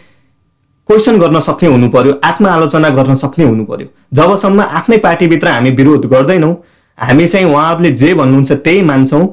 क्वेसन 0.89 1.17
गर्न 1.19 1.39
सक्ने 1.39 1.69
हुनु 1.69 1.89
पर्यो 1.89 2.13
आत्मआलोचना 2.23 2.89
गर्न 2.89 3.15
सक्ने 3.15 3.45
हुनु 3.45 3.63
पर्यो। 3.65 3.87
जबसम्म 4.13 4.61
आफ्नै 4.61 4.97
पार्टीभित्र 4.97 5.47
हामी 5.47 5.71
विरोध 5.71 6.05
गर्दैनौँ 6.05 6.53
हामी 6.97 7.27
चाहिँ 7.27 7.47
उहाँहरूले 7.47 7.91
जे 7.93 8.13
भन्नुहुन्छ 8.13 8.51
त्यही 8.51 8.81
मान्छौँ 8.81 9.25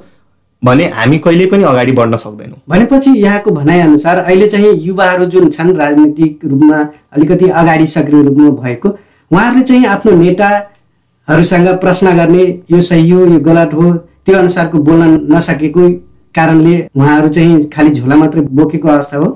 भने 0.63 0.85
हामी 0.91 1.19
कहिले 1.19 1.47
पनि 1.47 1.65
अगाडि 1.65 1.93
बढ्न 1.93 2.17
सक्दैनौँ। 2.17 2.59
भनेपछि 2.69 3.11
यहाँको 3.11 3.51
भनाइअनुसार 3.51 4.19
अहिले 4.19 4.47
चाहिँ 4.49 4.73
युवाहरू 4.83 5.25
जुन 5.27 5.49
छन् 5.51 5.77
राजनीतिक 5.77 6.45
रूपमा 6.45 6.79
अलिकति 7.13 7.49
अगाडि 7.53 7.87
सक्रिय 7.87 8.23
रूपमा 8.23 8.49
भएको 8.63 8.89
उहाँहरूले 9.31 9.63
चाहिँ 9.63 9.87
आफ्नो 9.87 10.17
नेताहरूसँग 10.17 11.69
प्रश्न 11.81 12.17
गर्ने 12.17 12.45
यो 12.71 12.83
सही 12.83 13.11
हो 13.11 13.25
यो 13.27 13.39
गलत 13.41 13.75
हो 13.75 13.93
त्यो 14.27 14.39
अनुसारको 14.39 14.79
बोल्न 14.89 15.13
नसकेको 15.33 15.89
कारणले 16.35 16.77
उहाँहरू 16.97 17.29
चाहिँ 17.29 17.63
खालि 17.71 17.91
झोला 17.91 18.17
मात्रै 18.17 18.43
बोकेको 18.51 18.89
अवस्था 18.89 19.17
हो। 19.17 19.31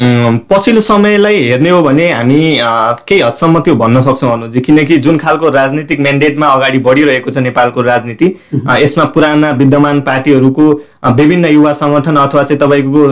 पछिल्लो 0.00 0.80
समयलाई 0.80 1.36
हेर्ने 1.38 1.70
हो 1.70 1.80
भने 1.82 2.10
हामी 2.12 2.58
केही 3.08 3.20
हदसम्म 3.20 3.60
त्यो 3.60 3.74
भन्न 3.76 4.00
सक्छौँ 4.02 4.32
अनुजी 4.32 4.60
किनकि 4.60 4.96
जुन 4.98 5.18
खालको 5.18 5.48
राजनीतिक 5.50 6.00
म्यान्डेटमा 6.00 6.46
अगाडि 6.48 6.78
बढिरहेको 6.86 7.30
छ 7.30 7.38
नेपालको 7.38 7.82
राजनीति 7.82 8.26
यसमा 8.82 9.04
पुराना 9.14 9.50
विद्यमान 9.60 10.00
पार्टीहरूको 10.00 10.64
विभिन्न 11.16 11.46
युवा 11.48 11.72
सङ्गठन 11.82 12.16
अथवा 12.16 12.42
चाहिँ 12.42 12.60
तपाईँको 12.60 13.04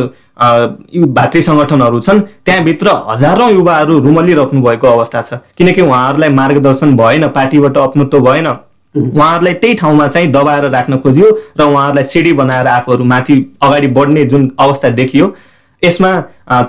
भातृ 1.13 1.41
सङ्गठनहरू 1.43 2.01
छन् 2.01 2.21
त्यहाँभित्र 2.47 2.97
हजारौँ 3.09 3.51
युवाहरू 3.53 3.99
रुमलिराख्नु 4.01 4.63
भएको 4.63 4.87
अवस्था 4.89 5.23
छ। 5.23 5.39
किनकि 5.59 5.83
उहाँहरूलाई 5.83 6.29
मार्गदर्शन 6.41 6.97
भएन 6.97 7.27
पार्टीबाट 7.37 7.79
अपनत्व 7.79 8.21
भएन। 8.21 8.47
उहाँहरूलाई 8.95 9.55
त्यही 9.55 9.75
ठाउँमा 9.75 10.07
चाहिँ 10.09 10.31
दबाएर 10.33 10.65
राख्न 10.71 10.97
खोजियो 10.99 11.29
र 11.59 11.63
उहाँहरूलाई 11.63 12.05
सिडी 12.05 12.33
बनाएर 12.41 12.67
आफूहरू 12.69 13.05
माथि 13.05 13.35
अगाडि 13.63 13.87
बढ्ने 13.99 14.25
जुन 14.33 14.51
अवस्था 14.59 14.91
देखियो 14.97 15.35
यसमा 15.83 16.11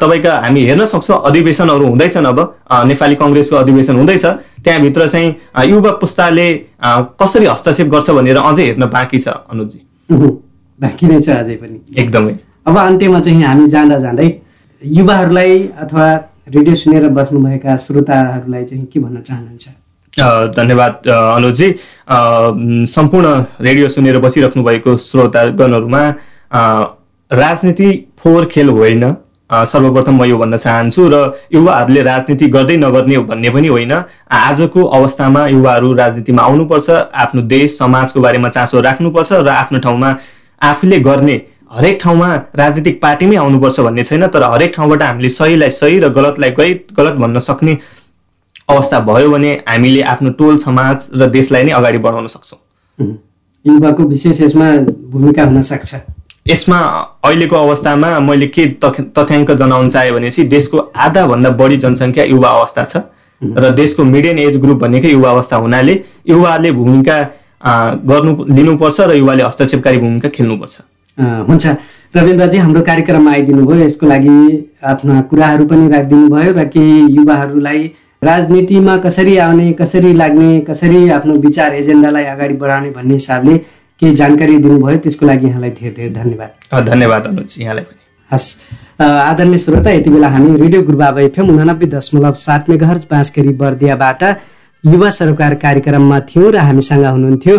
तपाईँका 0.01 0.33
हामी 0.43 0.61
हेर्न 0.67 0.85
सक्छौँ 0.85 1.21
अधिवेशनहरू 1.25 1.85
हुँदैछन् 1.87 2.25
अब 2.25 2.39
नेपाली 2.87 3.15
कङ्ग्रेसको 3.15 3.55
अधिवेशन 3.55 3.95
हुँदैछ। 3.95 4.25
त्यहाँभित्र 4.63 5.07
चाहिँ 5.07 5.35
युवा 5.69 5.91
पुस्ताले 6.01 6.47
कसरी 7.21 7.45
हस्तक्षेप 7.45 7.87
गर्छ 7.87 8.09
भनेर 8.11 8.37
अझै 8.39 8.63
हेर्न 8.63 8.85
बाँकी 8.87 9.19
छ 9.19 9.27
अनुजी। 9.51 9.79
बाँकी 10.79 11.05
नै 11.07 11.19
छ 11.19 11.29
अझै 11.29 11.55
पनि। 11.55 11.77
एकदमै। 11.97 12.33
अब 12.67 12.77
अन्त्यमा 12.77 13.19
चाहिँ 13.19 13.43
हामी 13.43 13.67
जाँदा 13.67 13.97
जाँदै 13.97 14.29
युवाहरूलाई 14.81 15.59
अथवा 15.81 16.07
रेडियो 16.47 16.75
सुनेर 16.75 17.07
बस्नुभएका 17.09 17.77
श्रोताहरूलाई 17.77 18.63
चाहिँ 18.65 18.85
के 18.85 18.99
भन्न 18.99 19.21
चाहनुहुन्छ? 19.21 19.65
धन्यवाद 20.57 21.07
अनुजी। 21.07 21.67
सम्पूर्ण 22.91 23.27
रेडियो 23.61 23.87
सुनेर 23.87 24.19
बसिराख्नु 24.19 24.63
भएको 24.63 24.97
श्रोतागणहरूमा 24.99 26.03
राजनीति 27.31 27.89
फोहोर 28.19 28.45
खेल 28.45 28.69
होइन। 28.69 29.03
सर्वप्रथम 29.49 30.15
म 30.15 30.23
यो 30.25 30.37
भन्न 30.37 30.57
चाहन्छु 30.57 31.07
र 31.09 31.15
युवाहरूले 31.53 32.01
राजनीति 32.01 32.47
गर्दै 32.47 32.75
नगर्ने 32.77 33.17
भन्ने 33.29 33.49
पनि 33.49 33.67
होइन। 33.67 33.91
आजको 34.31 34.83
अवस्थामा 34.97 35.45
युवाहरू 35.47 35.93
राजनीतिमा 35.93 36.41
आउनुपर्छ 36.43 36.89
आफ्नो 36.89 37.41
देश 37.47 37.77
समाजको 37.77 38.21
बारेमा 38.21 38.49
चासो 38.49 38.81
राख्नुपर्छ 38.81 39.31
र 39.33 39.47
आफ्नो 39.49 39.79
ठाउँमा 39.79 40.15
आफूले 40.61 40.99
गर्ने 41.01 41.35
हरेक 41.71 41.99
ठाउँमा 42.01 42.29
राजनीतिक 42.55 43.01
पार्टीमै 43.01 43.35
आउनुपर्छ 43.37 43.79
भन्ने 43.79 44.03
छैन 44.03 44.27
तर 44.27 44.43
हरेक 44.45 44.73
ठाउँबाट 44.75 45.03
हामीले 45.03 45.29
सहीलाई 45.31 45.69
सही 45.71 45.99
र 45.99 46.09
गलतलाई 46.11 46.51
गै 46.51 46.69
गलत 46.97 47.19
भन्न 47.19 47.39
सक्ने 47.41 47.77
अवस्था 48.69 48.99
भयो 49.07 49.29
भने 49.31 49.51
हामीले 49.67 50.01
आफ्नो 50.13 50.29
टोल 50.39 50.57
समाज 50.59 51.09
र 51.15 51.27
देशलाई 51.29 51.63
नै 51.63 51.71
अगाडि 51.73 51.97
बढाउन 51.97 52.27
सक्छौँ। 52.27 52.59
युवाको 53.65 54.03
विशेष 54.05 54.41
यसमा 54.41 54.71
भूमिका 55.11 55.43
हुन 55.43 55.61
सक्छ। 55.63 55.95
यसमा 56.45 56.77
अहिलेको 57.23 57.55
अवस्थामा 57.55 58.19
मैले 58.19 58.47
के 58.47 58.65
तथ्याङ्क 58.83 59.51
जनाउन 59.51 59.89
चाहेँ 59.89 60.11
भनेपछि 60.13 60.43
देशको 60.53 60.77
आधाभन्दा 60.97 61.49
बढी 61.59 61.77
जनसङ्ख्या 61.77 62.23
युवा 62.25 62.49
अवस्था 62.49 62.83
छ। 62.83 62.97
र 63.41 63.69
देशको 63.75 64.03
मिडियन 64.03 64.39
एज 64.39 64.57
ग्रुप 64.61 64.77
भनेकै 64.79 65.11
युवा 65.11 65.29
अवस्था 65.31 65.55
हुनाले 65.57 65.99
युवाले 66.29 66.71
भूमिका 66.71 67.17
गर्नु 68.09 68.31
लिनुपर्छ 68.55 68.99
र 69.01 69.15
युवाले 69.15 69.43
हस्तक्षेपकारी 69.43 69.97
भूमिका 69.97 70.29
खेल्नुपर्छ। 70.29 70.75
हुन्छ। 71.47 71.65
रविन्द्रजी 72.15 72.57
हाम्रो 72.57 72.81
कार्यक्रममा 72.81 73.31
आइदिनु 73.31 73.65
भयो 73.65 73.85
यसको 73.85 74.07
लागि 74.07 74.37
आफ्ना 74.83 75.21
कुराहरू 75.29 75.65
पनि 75.65 75.89
राखिदिनु 75.89 76.27
भयो 76.29 76.53
र 76.53 76.63
केही 76.73 76.99
युवाहरूलाई 77.17 77.91
राजनीतिमा 78.21 78.95
कसरी 79.05 79.37
आउने 79.43 79.71
कसरी 79.73 80.13
लाग्ने 80.13 80.59
कसरी 80.69 81.09
आफ्नो 81.09 81.33
विचार 81.45 81.73
एजेन्डालाई 81.75 82.25
अगाडि 82.33 82.53
बढाउने 82.61 82.89
भन्ने 82.97 83.13
हिसाबले 83.13 83.55
केही 84.01 84.13
जानकारी 84.15 84.57
दिनुभयो 84.57 84.97
त्यसको 84.97 85.25
लागि 85.25 85.47
यहाँलाई 85.47 85.69
धेरै 85.71 85.91
धेरै 85.95 86.09
धन्यवाद। 86.13 86.85
धन्यवाद 86.85 87.25
अनुज 87.27 87.55
यहाँलाई 87.59 87.83
पनि। 87.85 87.99
हस् 88.31 88.47
आदरणीय 88.99 89.57
श्रोता 89.57 89.91
यति 89.91 90.09
बेला 90.09 90.27
हामी 90.27 90.55
रेडियो 90.61 90.81
गुरुबाबा 90.81 91.21
एफएम 91.21 91.49
उनानब्बे 91.49 91.85
दशमलव 91.93 92.33
सात 92.45 92.69
मेघर 92.69 92.97
बाँसकरी 93.11 93.53
बर्दियाबाट 93.61 94.23
युवा 94.83 95.09
सरोकार 95.17 95.53
कार्यक्रममा 95.61 96.19
थियौँ 96.29 96.51
र 96.51 96.57
हामीसँग 96.57 97.05
हुनुहुन्थ्यो 97.05 97.55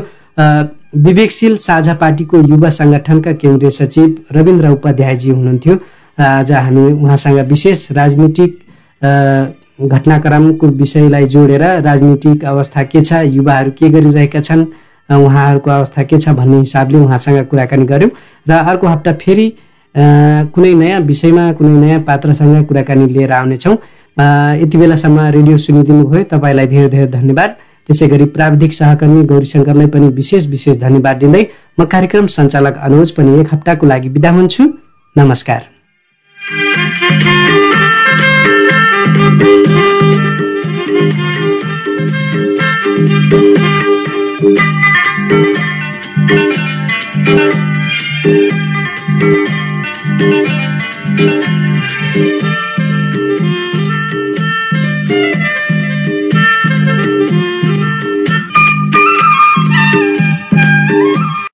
विवेकशील 1.06 1.56
साझा 1.62 1.94
पार्टीको 2.02 2.36
युवा 2.50 2.70
सङ्गठनका 2.80 3.32
केन्द्रीय 3.38 3.70
सचिव 3.70 4.36
रविन्द्र 4.36 4.68
उपाध्यायजी 4.76 5.30
हुनुहुन्थ्यो। 5.30 5.74
आज 6.18 6.52
हामी 6.52 6.92
उहाँसँग 6.92 7.38
विशेष 7.48 7.90
राजनीतिक 7.92 8.50
घटनाक्रमको 9.80 10.66
विषयलाई 10.82 11.26
जोडेर 11.34 11.62
राजनीतिक 11.82 12.44
अवस्था 12.44 12.82
के 12.84 13.00
छ 13.02 13.22
युवाहरू 13.26 13.70
के 13.78 13.88
गरिरहेका 13.90 14.40
छन् 14.40 14.64
उहाँहरूको 15.08 15.70
अवस्था 15.70 16.02
के 16.02 16.18
छ 16.18 16.28
भन्ने 16.38 16.58
हिसाबले 16.58 16.98
उहाँसँग 16.98 17.46
कुराकानी 17.46 17.84
गऱ्यौँ 17.86 18.10
र 18.46 18.52
अर्को 18.52 18.86
हप्ता 18.86 19.12
फेरि 19.22 19.46
कुनै 19.94 20.72
नयाँ 20.74 21.00
विषयमा 21.00 21.50
कुनै 21.52 21.80
नयाँ 21.80 22.00
पात्रसँग 22.08 22.64
कुराकानी 22.66 23.06
लिएर 23.06 23.32
आउनेछौँ। 23.32 23.76
यति 24.62 24.78
बेलासम्म 24.78 25.20
रेडियो 25.36 25.56
सुनिदिनु 25.58 26.04
भयो 26.04 26.22
तपाईँलाई 26.32 26.66
धेरै 26.66 26.88
धेरै 26.88 27.06
धन्यवाद। 27.12 27.50
त्यसै 27.88 28.06
गरी 28.08 28.24
प्राविधिक 28.36 28.72
सहकर्मी 28.72 29.22
गौरीशङ्करलाई 29.26 29.86
पनि 29.92 30.08
विशेष 30.16 30.46
विशेष 30.48 30.76
धन्यवाद 30.78 31.16
दिँदै 31.18 31.42
म 31.80 31.84
कार्यक्रम 31.84 32.26
सञ्चालक 32.36 32.78
अनुज 32.78 33.10
पनि 33.18 33.40
एक 33.40 33.48
हप्ताको 33.52 33.86
लागि 33.86 34.08
बिदा 34.08 34.30
हुन्छु। 34.30 34.62
नमस्कार. 35.16 35.60